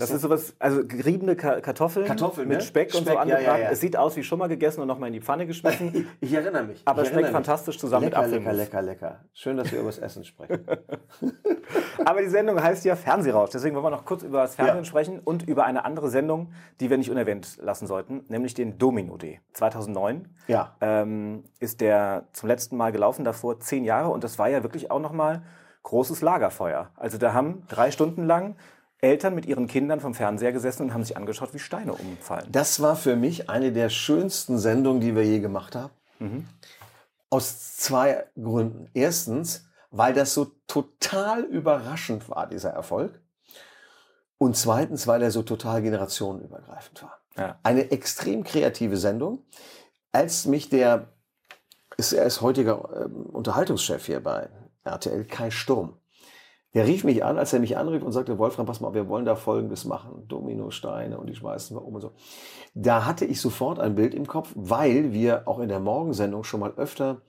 [0.00, 2.64] Das ist sowas, also geriebene Ka Kartoffeln, Kartoffeln, mit ne?
[2.64, 3.46] Speck, und so Speck, ja, angebraten.
[3.46, 3.70] ja, ja.
[3.70, 6.08] Es sieht aus wie schon mal gegessen und nochmal in die Pfanne geschmissen.
[6.20, 6.82] Ich erinnere mich.
[6.84, 7.32] Aber ich schmeckt mich.
[7.32, 8.56] fantastisch zusammen mit lecker, Apfelmus.
[8.56, 9.20] Lecker, lecker, lecker.
[9.32, 10.66] Schön, dass wir über das Essen sprechen.
[12.04, 13.50] Aber die Sendung heißt ja Fernsehrausch.
[13.50, 16.90] Deswegen wollen wir noch kurz über das Fernsehen sprechen und über eine andere Sendung, die
[16.90, 19.40] wir nicht unerwähnt lassen sollten, nämlich den Domino Day.
[19.52, 20.74] 2009 Ja.
[20.80, 24.10] ähm, ist der zum letzten Mal gelaufen, davor zehn Jahre.
[24.10, 25.42] Und das war ja wirklich auch nochmal
[25.82, 26.90] großes Lagerfeuer.
[26.96, 28.56] Also da haben drei Stunden lang
[29.02, 32.46] Eltern mit ihren Kindern vom Fernseher gesessen und haben sich angeschaut, wie Steine umfallen.
[32.50, 35.92] Das war für mich eine der schönsten Sendungen, die wir je gemacht haben.
[37.30, 38.90] Aus zwei Gründen.
[38.92, 43.20] Erstens, weil das so total überraschend war, dieser Erfolg.
[44.38, 47.20] Und zweitens, weil er so total generationenübergreifend war.
[47.36, 47.58] Ja.
[47.62, 49.44] Eine extrem kreative Sendung.
[50.12, 51.08] Als mich der,
[51.96, 54.48] ist, er ist heutiger ähm, Unterhaltungschef hier bei
[54.84, 55.99] RTL, Kai Sturm.
[56.74, 59.24] Der rief mich an, als er mich anrief und sagte, Wolfram, pass mal, wir wollen
[59.24, 60.24] da Folgendes machen.
[60.28, 62.12] Dominosteine und die schmeißen wir um und so.
[62.74, 66.60] Da hatte ich sofort ein Bild im Kopf, weil wir auch in der Morgensendung schon
[66.60, 67.22] mal öfter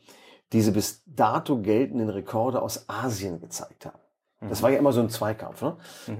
[0.54, 3.98] diese bis dato geltenden Rekorde aus Asien gezeigt haben.
[4.50, 5.62] Das war ja immer so ein Zweikampf.
[5.62, 5.78] Ne?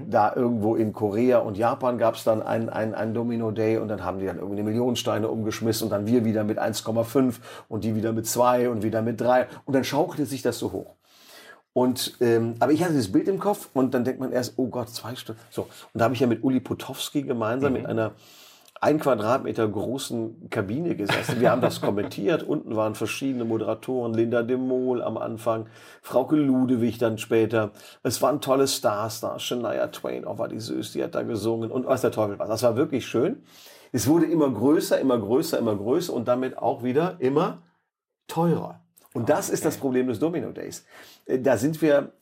[0.08, 3.88] Da irgendwo in Korea und Japan gab es dann einen, einen, einen Domino Day und
[3.88, 7.40] dann haben die dann irgendwie eine Million Steine umgeschmissen und dann wir wieder mit 1,5
[7.68, 10.70] und die wieder mit 2 und wieder mit 3 und dann schaukelte sich das so
[10.70, 10.94] hoch.
[11.74, 14.68] Und, ähm, aber ich hatte dieses Bild im Kopf und dann denkt man erst, oh
[14.68, 15.40] Gott, zwei Stunden.
[15.50, 15.62] So.
[15.62, 18.12] Und da habe ich ja mit Uli Potowski gemeinsam in einer
[18.82, 21.40] ein Quadratmeter großen Kabine gesessen.
[21.40, 22.42] Wir haben das kommentiert.
[22.42, 25.66] Unten waren verschiedene Moderatoren, Linda de Mol am Anfang,
[26.02, 27.70] Frauke Ludewig dann später.
[28.02, 29.38] Es waren tolle Stars da.
[29.38, 32.48] Shania Twain, auch war die süß, die hat da gesungen und was der Teufel was.
[32.48, 33.44] Das war wirklich schön.
[33.92, 37.62] Es wurde immer größer, immer größer, immer größer und damit auch wieder immer
[38.26, 38.80] teurer.
[39.14, 40.84] Und das ist das Problem des Domino Days.
[41.26, 42.12] Äh, Da sind wir,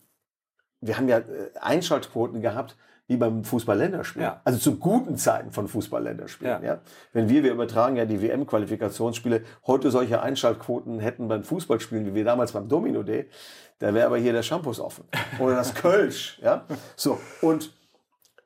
[0.80, 2.76] wir haben ja äh, Einschaltquoten gehabt,
[3.10, 4.22] wie beim Fußball-Länderspiel.
[4.22, 4.40] Ja.
[4.44, 6.62] Also zu guten Zeiten von Fußball-Länderspielen.
[6.62, 6.74] Ja.
[6.74, 6.78] Ja.
[7.12, 12.24] Wenn wir, wir übertragen ja die WM-Qualifikationsspiele, heute solche Einschaltquoten hätten beim Fußballspielen, wie wir
[12.24, 13.28] damals beim Domino Day,
[13.80, 15.04] da wäre aber hier der Shampoos offen.
[15.40, 16.38] Oder das Kölsch.
[16.42, 16.64] ja.
[16.94, 17.18] So.
[17.40, 17.72] Und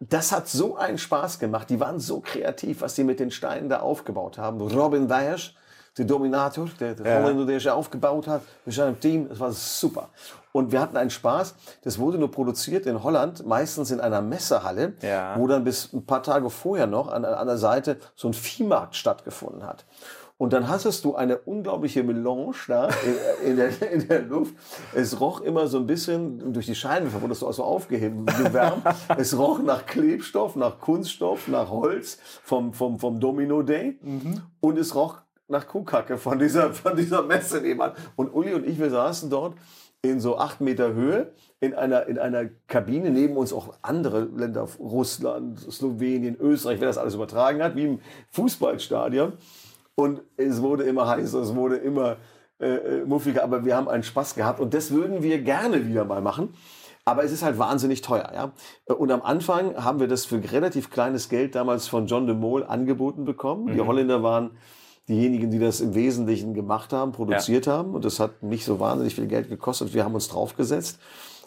[0.01, 1.69] das hat so einen Spaß gemacht.
[1.69, 4.63] Die waren so kreativ, was sie mit den Steinen da aufgebaut haben.
[4.63, 5.55] Robin Weiersch,
[5.99, 10.09] der Dominator, der, der Holländer, der aufgebaut hat, mit seinem Team, das war super.
[10.57, 11.57] Und wir hatten einen Spaß.
[11.83, 15.35] Das wurde nur produziert in Holland, meistens in einer Messehalle, Ja.
[15.37, 18.95] wo dann bis ein paar Tage vorher noch an, an der Seite so ein Viehmarkt
[18.95, 19.85] stattgefunden hat.
[20.39, 22.89] Und dann hattest du eine unglaubliche Melange da
[23.43, 24.55] in, in, der, in der Luft.
[24.95, 28.85] Es roch immer so ein bisschen, durch die Scheinwerfer wurdest du auch so aufgeheben, gewärmt.
[29.17, 33.99] es roch nach Klebstoff, nach Kunststoff, nach Holz vom, vom, vom Domino Day.
[34.61, 35.17] Und es roch
[35.49, 37.93] nach Kuhkacke von dieser, von dieser Messe nebenan.
[38.15, 39.55] Und Uli und ich, wir saßen dort
[40.05, 44.69] in so acht Meter Höhe in einer, in einer Kabine, neben uns auch andere Länder,
[44.79, 48.01] Russland, Slowenien, Österreich, wer das alles übertragen hat, wie im
[48.31, 49.33] Fußballstadion.
[49.95, 52.17] Und es wurde immer heißer, es wurde immer
[52.61, 56.05] äh, äh, muffiger, aber wir haben einen Spaß gehabt und das würden wir gerne wieder
[56.05, 56.55] mal machen.
[57.07, 58.31] Aber es ist halt wahnsinnig teuer.
[58.35, 58.53] Ja?
[58.95, 62.65] Und am Anfang haben wir das für relativ kleines Geld damals von John de Mol
[62.65, 63.75] angeboten bekommen.
[63.75, 64.53] Die Holländer waren
[65.09, 67.95] diejenigen, die das im Wesentlichen gemacht haben, produziert haben.
[67.95, 69.95] Und das hat nicht so wahnsinnig viel Geld gekostet.
[69.95, 70.99] Wir haben uns draufgesetzt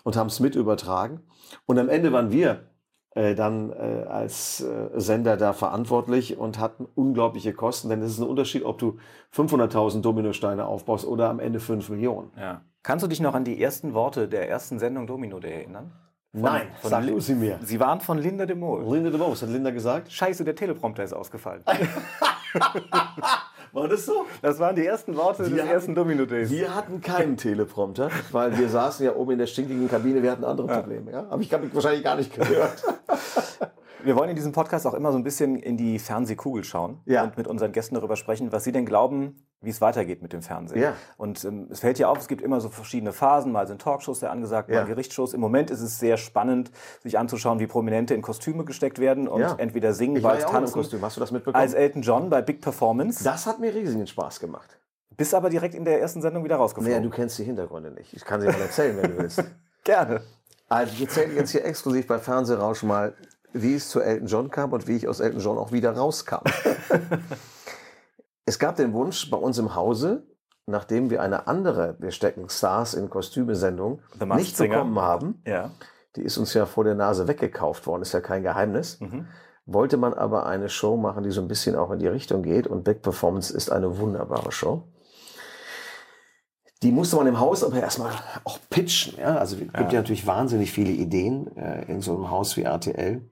[0.03, 1.22] und haben es mit übertragen.
[1.66, 2.70] Und am Ende waren wir
[3.12, 7.89] äh, dann äh, als äh, Sender da verantwortlich und hatten unglaubliche Kosten.
[7.89, 8.99] Denn es ist ein Unterschied, ob du
[9.36, 12.32] 500.000 Dominosteine aufbaust oder am Ende 5 Millionen.
[12.38, 12.62] Ja.
[12.84, 15.91] Kannst du dich noch an die ersten Worte der ersten Sendung Domino Day erinnern?
[16.32, 17.60] Nein, von sag du sie mir.
[17.64, 18.84] Sie waren von Linda de Mol.
[18.93, 20.12] Linda de Mol, was hat Linda gesagt?
[20.12, 21.64] Scheiße, der Teleprompter ist ausgefallen.
[23.78, 24.25] War das so?
[24.41, 26.49] Das waren die ersten Worte des hatten- ersten Domino Days.
[26.49, 30.43] Wir hatten keinen Teleprompter, weil wir saßen ja oben in der stinkigen Kabine, wir hatten
[30.45, 31.11] andere Probleme.
[31.11, 31.28] Ja?
[31.30, 32.84] Aber ich habe wahrscheinlich gar nicht gehört.
[34.04, 37.24] Wir wollen in diesem Podcast auch immer so ein bisschen in die Fernsehkugel schauen Ja.
[37.24, 40.43] und mit unseren Gästen darüber sprechen, was sie denn glauben, wie es weitergeht mit dem
[40.43, 40.82] Fernsehen.
[40.82, 40.93] Ja.
[41.18, 43.52] Und ähm, es fällt ja auf, es gibt immer so verschiedene Phasen.
[43.52, 44.82] Mal sind Talkshows sehr angesagt, Ja.
[44.82, 45.34] mal Gerichtsshows.
[45.34, 46.72] Im Moment ist es sehr spannend,
[47.02, 49.56] sich anzuschauen, wie Prominente in Kostüme gesteckt werden und Ja.
[49.58, 50.74] entweder singen, weil ja tanzen.
[50.76, 51.02] Kostüm.
[51.02, 51.60] Hast du das mitbekommen?
[51.62, 53.24] Als Elton John bei Big Performance.
[53.24, 54.80] das hat mir riesigen Spaß gemacht.
[55.18, 57.02] Bist aber direkt in der ersten Sendung wieder Naja, rausgeflogen.
[57.02, 58.14] du kennst die Hintergründe nicht.
[58.14, 59.43] Ich kann sie mal erzählen, wenn du willst.
[59.84, 60.22] Gerne.
[60.70, 63.16] Also ich erzähle jetzt hier exklusiv bei Fernsehrausch mal,
[63.54, 66.43] wie es zu Elton John kam und wie ich aus Elton John auch wieder rauskam.
[68.45, 70.26] es gab den Wunsch bei uns im Hause,
[70.66, 74.02] nachdem wir eine andere, wir stecken Stars in Kostüme-Sendung,
[74.36, 75.72] nicht bekommen haben, Ja.
[76.16, 79.28] die ist uns ja vor der Nase weggekauft worden, ist ja kein Geheimnis, Mhm.
[79.66, 82.68] wollte man aber eine Show machen, die so ein bisschen auch in die Richtung geht
[82.68, 84.88] und Back Performance ist eine wunderbare Show.
[86.84, 88.12] Die musste man im Haus aber erstmal
[88.43, 89.18] auch pitchen.
[89.20, 89.38] Ja?
[89.38, 90.00] Also es gibt ja.
[90.00, 93.28] natürlich wahnsinnig viele Ideen äh, in so einem Haus wie RTL.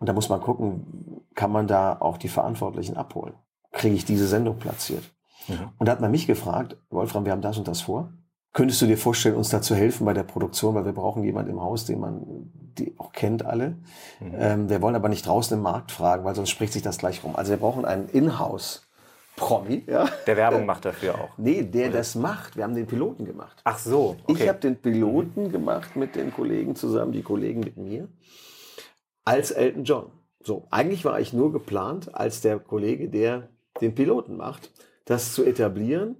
[0.00, 3.34] Und da muss man gucken, kann man da auch die Verantwortlichen abholen?
[3.70, 5.04] Kriege ich diese Sendung platziert?
[5.46, 5.68] Mhm.
[5.78, 8.12] Und da hat man mich gefragt, Wolfram, wir haben das und das vor.
[8.52, 11.52] Könntest du dir vorstellen, uns da zu helfen bei der Produktion, weil wir brauchen jemanden
[11.52, 13.76] im Haus, den man die auch kennt alle.
[14.20, 14.34] Mhm.
[14.34, 17.22] Ähm, wir wollen aber nicht draußen im Markt fragen, weil sonst spricht sich das gleich
[17.22, 17.36] rum.
[17.36, 19.84] Also wir brauchen einen Inhouse-Promi.
[19.86, 20.08] Ja?
[20.26, 21.28] Der Werbung macht dafür auch.
[21.36, 22.56] Nee, der das macht.
[22.56, 23.60] Wir haben den Piloten gemacht.
[23.64, 24.16] Ach so.
[24.26, 28.08] Ich habe den Piloten gemacht mit den Kollegen zusammen, die Kollegen mit mir,
[29.30, 30.10] als Elton John.
[30.42, 33.48] So, eigentlich war ich nur geplant, als der Kollege, der
[33.80, 34.72] den Piloten macht,
[35.04, 36.16] das zu etablieren.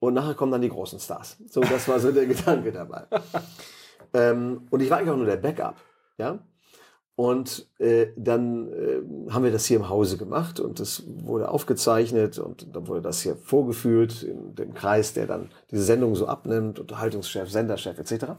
[0.00, 1.36] Und nachher kommen dann die großen Stars.
[1.48, 3.04] So, das war so der Gedanke dabei.
[4.14, 5.76] ähm, und ich war eigentlich auch nur der Backup.
[6.18, 6.40] Ja?
[7.14, 12.40] Und äh, dann äh, haben wir das hier im Hause gemacht und das wurde aufgezeichnet
[12.40, 16.80] und dann wurde das hier vorgeführt in dem Kreis, der dann diese Sendung so abnimmt,
[16.80, 18.32] Unterhaltungschef, Senderchef etc.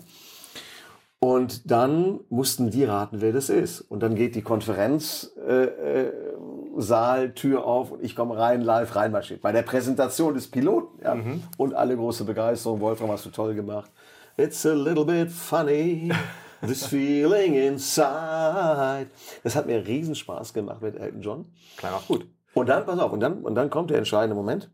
[1.24, 3.82] Und dann mussten die raten, wer das ist.
[3.82, 9.40] Und dann geht die Konferenzsaal, äh, äh, auf und ich komme rein, live reinmarschiert.
[9.40, 11.00] Bei der Präsentation des Piloten.
[11.04, 11.16] Ja?
[11.58, 12.80] Und alle große Begeisterung.
[12.80, 13.92] Wolfram, hast du toll gemacht.
[14.36, 16.12] It's a little bit funny.
[16.62, 19.08] This feeling inside.
[19.44, 21.46] Das hat mir riesen Spaß gemacht mit Elton John.
[21.78, 22.26] Klang auch gut.
[22.56, 24.72] Und dann, pass auf, und dann, und dann kommt der entscheidende Moment.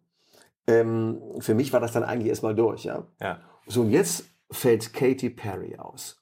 [0.65, 3.03] Ähm, für mich war das dann eigentlich erstmal durch, ja.
[3.21, 3.39] Ja.
[3.67, 6.21] So, und jetzt fällt Katy Perry aus.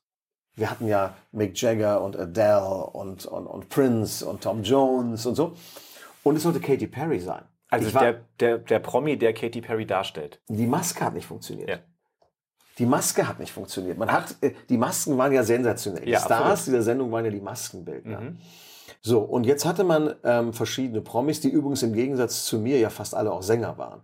[0.56, 5.36] Wir hatten ja Mick Jagger und Adele und, und, und Prince und Tom Jones und
[5.36, 5.54] so.
[6.24, 7.44] Und es sollte Katy Perry sein.
[7.70, 10.40] Also war- der, der, der Promi, der Katy Perry darstellt.
[10.48, 11.70] Die Maske hat nicht funktioniert.
[11.70, 11.78] Ja.
[12.78, 13.98] Die Maske hat nicht funktioniert.
[13.98, 16.08] Man hat, äh, die Masken waren ja sensationell.
[16.08, 16.68] Ja, die Stars absolut.
[16.68, 18.22] dieser Sendung waren ja die Maskenbildner.
[18.22, 18.38] Mhm.
[19.02, 22.90] So, und jetzt hatte man ähm, verschiedene Promis, die übrigens im Gegensatz zu mir ja
[22.90, 24.02] fast alle auch Sänger waren.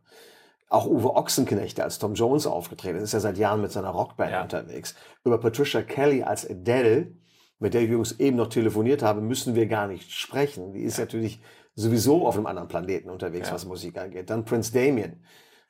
[0.72, 3.90] Auch Uwe Ochsenknecht, der als Tom Jones aufgetreten ist, ist ja seit Jahren mit seiner
[3.90, 4.42] Rockband Ja.
[4.44, 4.96] unterwegs.
[5.26, 7.12] Über Patricia Kelly als Adele,
[7.60, 10.72] mit der ich übrigens eben noch telefoniert habe, müssen wir gar nicht sprechen.
[10.72, 11.42] Die ist natürlich
[11.76, 13.54] sowieso auf einem anderen Planeten unterwegs, Ja.
[13.56, 14.30] was Musik angeht.
[14.30, 15.22] Dann Prince Damien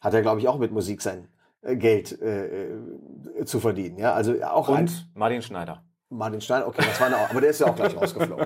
[0.01, 1.27] hat er, glaube ich, auch mit Musik sein
[1.63, 3.97] äh, Geld äh, äh, zu verdienen.
[3.97, 5.83] Ja, also auch ein, Und Martin Schneider.
[6.09, 8.45] Martin Stein, okay, das war eine, aber der ist ja auch gleich rausgeflogen.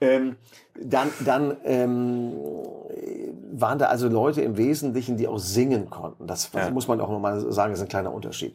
[0.00, 0.36] ähm,
[0.80, 2.32] dann dann ähm,
[3.60, 6.26] waren da also Leute im Wesentlichen, die auch singen konnten.
[6.26, 6.70] Das, das Ja.
[6.70, 8.54] muss man auch nochmal sagen, ist ein kleiner Unterschied.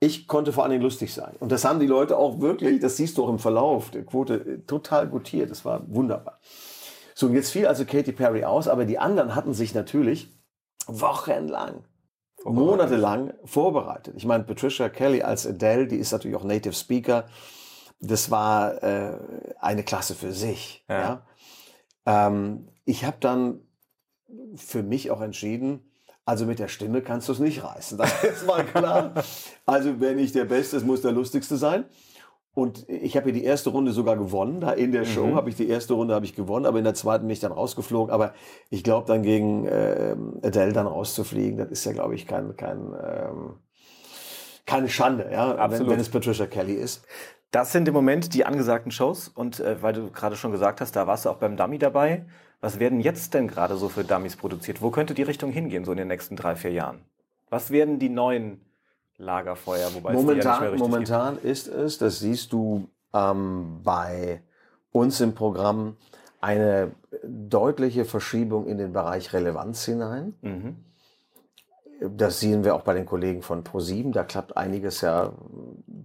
[0.00, 1.34] Ich konnte vor allen Dingen lustig sein.
[1.40, 4.34] Und das haben die Leute auch wirklich, das siehst du auch im Verlauf der Quote,
[4.34, 5.50] äh, total gutiert.
[5.50, 6.38] Das war wunderbar.
[7.14, 10.28] So, und jetzt fiel also Katy Perry aus, aber die anderen hatten sich natürlich
[10.86, 11.84] wochenlang
[12.44, 14.14] monatelang vorbereitet.
[14.16, 17.24] Ich meine, Patricia Kelly als Adele, die ist natürlich auch Native Speaker.
[18.00, 19.16] Das war äh,
[19.60, 20.84] eine Klasse für sich.
[20.88, 21.22] Ja.
[22.06, 22.26] Ja.
[22.26, 23.60] Ähm, ich habe dann
[24.56, 25.80] für mich auch entschieden,
[26.24, 27.98] also mit der Stimme kannst du es nicht reißen.
[27.98, 29.12] Das ist mal klar.
[29.66, 31.84] Also wenn ich der Beste ist, muss der Lustigste sein.
[32.56, 34.60] Und ich habe hier die erste Runde sogar gewonnen.
[34.60, 35.34] Da in der Show Mhm.
[35.34, 37.50] habe ich die erste Runde habe ich gewonnen, aber in der zweiten bin ich dann
[37.50, 38.12] rausgeflogen.
[38.14, 38.32] Aber
[38.70, 42.94] ich glaube, dann gegen ähm, Adele dann rauszufliegen, das ist ja, glaube ich, kein, kein,
[43.04, 43.54] ähm,
[44.66, 47.04] keine Schande, ja, wenn, wenn es Patricia Kelly ist.
[47.50, 49.28] Das sind im Moment die angesagten Shows.
[49.28, 52.24] Und äh, weil du gerade schon gesagt hast, da warst du auch beim Dummy dabei.
[52.64, 54.80] Was werden jetzt denn gerade so für Dummies produziert?
[54.80, 57.00] Wo könnte die Richtung hingehen, so in den nächsten drei, vier Jahren?
[57.50, 58.62] Was werden die neuen
[59.18, 62.88] Lagerfeuer, wobei es die ja nicht mehr Momentan, richtig momentan ist es, das siehst du
[63.12, 64.40] ähm, bei
[64.92, 65.98] uns im Programm,
[66.40, 66.92] eine
[67.22, 70.34] deutliche Verschiebung in den Bereich Relevanz hinein.
[70.40, 70.64] gibt.
[70.64, 70.76] Mhm.
[72.16, 74.12] Das sehen wir auch bei den Kollegen von ProSieben.
[74.12, 75.34] Da klappt einiges ja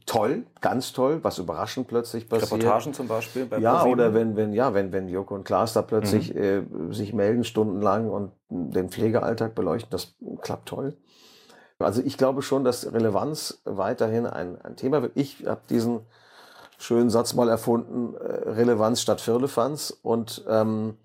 [0.10, 2.52] toll, ganz toll, was überraschend plötzlich passiert.
[2.52, 3.94] Reportagen zum Beispiel bei Ja, ProSieben?
[3.94, 6.42] oder wenn, wenn, ja, wenn, wenn Joko und Klaas da plötzlich Mhm.
[6.90, 10.98] äh, sich melden stundenlang und den Pflegealltag beleuchten, das klappt toll.
[11.78, 15.14] Also ich glaube schon, dass Relevanz weiterhin ein, ein Thema wird.
[15.16, 16.02] Ich habe diesen
[16.78, 19.98] schönen Satz mal erfunden, äh, Relevanz statt Firlefanz.
[20.02, 20.98] Und ähm,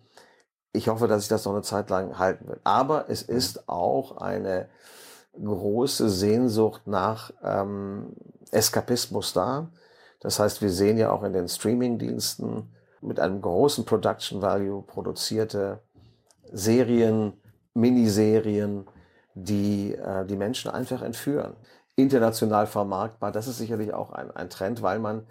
[0.72, 2.60] ich hoffe, dass ich das noch eine Zeit lang halten wird.
[2.64, 4.68] Aber es ist auch eine
[5.42, 8.14] große Sehnsucht nach ähm,
[8.50, 9.70] Eskapismus da.
[10.20, 15.80] Das heißt, wir sehen ja auch in den Streaming-Diensten mit einem großen Production Value produzierte
[16.52, 17.34] Serien,
[17.74, 18.86] Miniserien,
[19.34, 21.56] die äh, die Menschen einfach entführen.
[21.96, 25.26] International vermarktbar, das ist sicherlich auch ein, ein Trend, weil man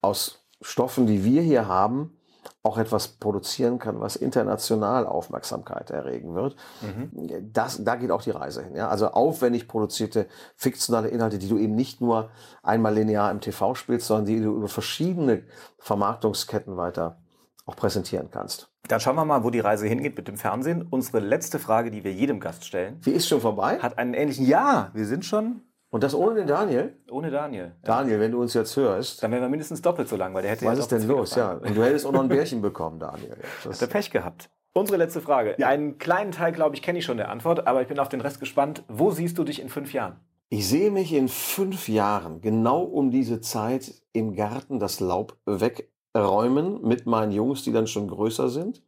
[0.00, 2.17] aus Stoffen, die wir hier haben,
[2.62, 6.56] auch etwas produzieren kann, was international Aufmerksamkeit erregen wird.
[6.82, 7.52] Mhm.
[7.52, 8.74] Das, da geht auch die Reise hin.
[8.74, 8.88] Ja?
[8.88, 10.26] Also aufwendig produzierte
[10.56, 12.30] fiktionale Inhalte, die du eben nicht nur
[12.62, 15.44] einmal linear im TV spielst, sondern die du über verschiedene
[15.78, 17.18] Vermarktungsketten weiter
[17.64, 18.70] auch präsentieren kannst.
[18.88, 20.86] Dann schauen wir mal, wo die Reise hingeht mit dem Fernsehen.
[20.88, 22.98] Unsere letzte Frage, die wir jedem Gast stellen.
[23.02, 23.78] Wie ist schon vorbei?
[23.80, 24.46] Hat einen ähnlichen.
[24.46, 25.62] Ja, wir sind schon.
[25.90, 26.96] Und das ohne den Daniel?
[27.10, 27.74] Ohne Daniel.
[27.82, 29.22] Daniel, wenn du uns jetzt hörst.
[29.22, 31.34] Dann wären wir mindestens doppelt so lang, weil der hätte Was ja ist denn los?
[31.34, 31.52] Ja.
[31.52, 33.36] Und du hättest auch noch ein Bärchen bekommen, Daniel.
[33.64, 34.50] Das Hat er Pech gehabt.
[34.74, 35.56] Unsere letzte Frage.
[35.58, 35.66] Ja.
[35.66, 38.20] Einen kleinen Teil, glaube ich, kenne ich schon der Antwort, aber ich bin auf den
[38.20, 38.84] Rest gespannt.
[38.88, 40.20] Wo siehst du dich in fünf Jahren?
[40.50, 46.82] Ich sehe mich in fünf Jahren genau um diese Zeit im Garten das Laub wegräumen
[46.82, 48.82] mit meinen Jungs, die dann schon größer sind.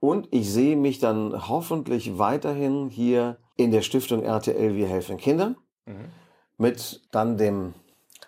[0.00, 5.56] Und ich sehe mich dann hoffentlich weiterhin hier in der Stiftung RTL Wir helfen Kindern.
[5.88, 6.28] Mhm
[6.58, 7.74] mit dann dem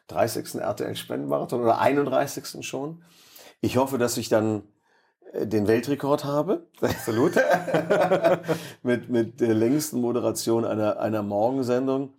[0.09, 0.55] 30.
[0.55, 2.67] RTL Spendenmarathon oder 31.
[2.67, 3.03] schon.
[3.61, 4.63] Ich hoffe, dass ich dann
[5.33, 6.67] äh, den Weltrekord habe.
[6.81, 7.35] Absolut.
[8.83, 12.15] mit, mit der längsten Moderation einer, einer Morgensendung.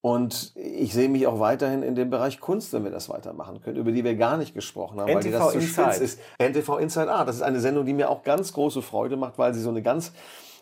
[0.00, 3.76] Und ich sehe mich auch weiterhin in dem Bereich Kunst, wenn wir das weitermachen können,
[3.76, 6.20] über die wir gar nicht gesprochen haben, NTV weil die das zu spitz ist.
[6.38, 9.54] NTV Inside Art, das ist eine Sendung, die mir auch ganz große Freude macht, weil
[9.54, 10.12] sie so eine ganz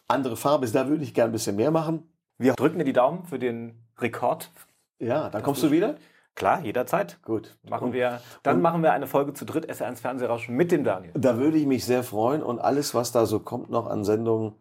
[0.08, 0.74] andere Farbe ist.
[0.74, 2.06] Da würde ich gerne ein bisschen mehr machen.
[2.36, 4.51] Wir drücken dir die Daumen für den Rekord
[5.01, 5.96] ja, dann kommst du wieder?
[6.34, 7.18] Klar, jederzeit.
[7.24, 7.57] Gut.
[7.68, 11.12] Machen wir, dann und machen wir eine Folge zu dritt SR1 Fernsehrausch mit dem Daniel.
[11.14, 14.55] Da würde ich mich sehr freuen und alles, was da so kommt noch an Sendungen,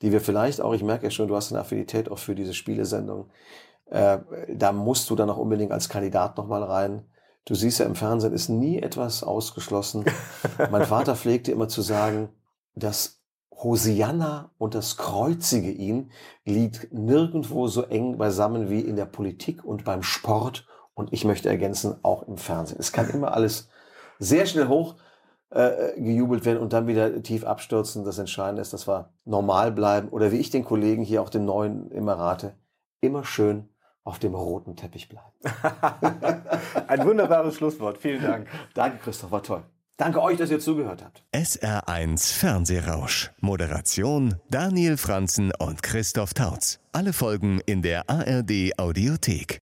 [0.00, 2.54] die wir vielleicht auch, ich merke ja schon, du hast eine Affinität auch für diese
[2.54, 3.30] Spielesendung,
[3.86, 4.18] äh,
[4.48, 7.04] da musst du dann auch unbedingt als Kandidat nochmal rein.
[7.44, 10.04] Du siehst ja im Fernsehen ist nie etwas ausgeschlossen.
[10.70, 12.28] mein Vater pflegte immer zu sagen,
[12.74, 13.19] dass
[13.62, 16.10] Hosianna und das Kreuzige ihn
[16.44, 21.48] liegt nirgendwo so eng beisammen wie in der Politik und beim Sport und ich möchte
[21.48, 22.78] ergänzen, auch im Fernsehen.
[22.78, 23.68] Es kann immer alles
[24.18, 24.96] sehr schnell hoch
[25.50, 28.04] äh, gejubelt werden und dann wieder tief abstürzen.
[28.04, 31.44] Das Entscheidende ist, dass wir normal bleiben oder wie ich den Kollegen hier auch den
[31.44, 32.54] neuen immer rate,
[33.00, 33.68] immer schön
[34.04, 35.32] auf dem roten Teppich bleiben.
[36.86, 37.98] Ein wunderbares Schlusswort.
[37.98, 38.46] Vielen Dank.
[38.74, 39.62] Danke, Christoph, war toll.
[40.00, 41.22] Danke euch, dass ihr zugehört habt.
[41.34, 43.32] SR1 Fernsehrausch.
[43.40, 46.78] Moderation Daniel Franzen und Christoph Tautz.
[46.92, 49.58] Alle Folgen in der ARD Audiothek.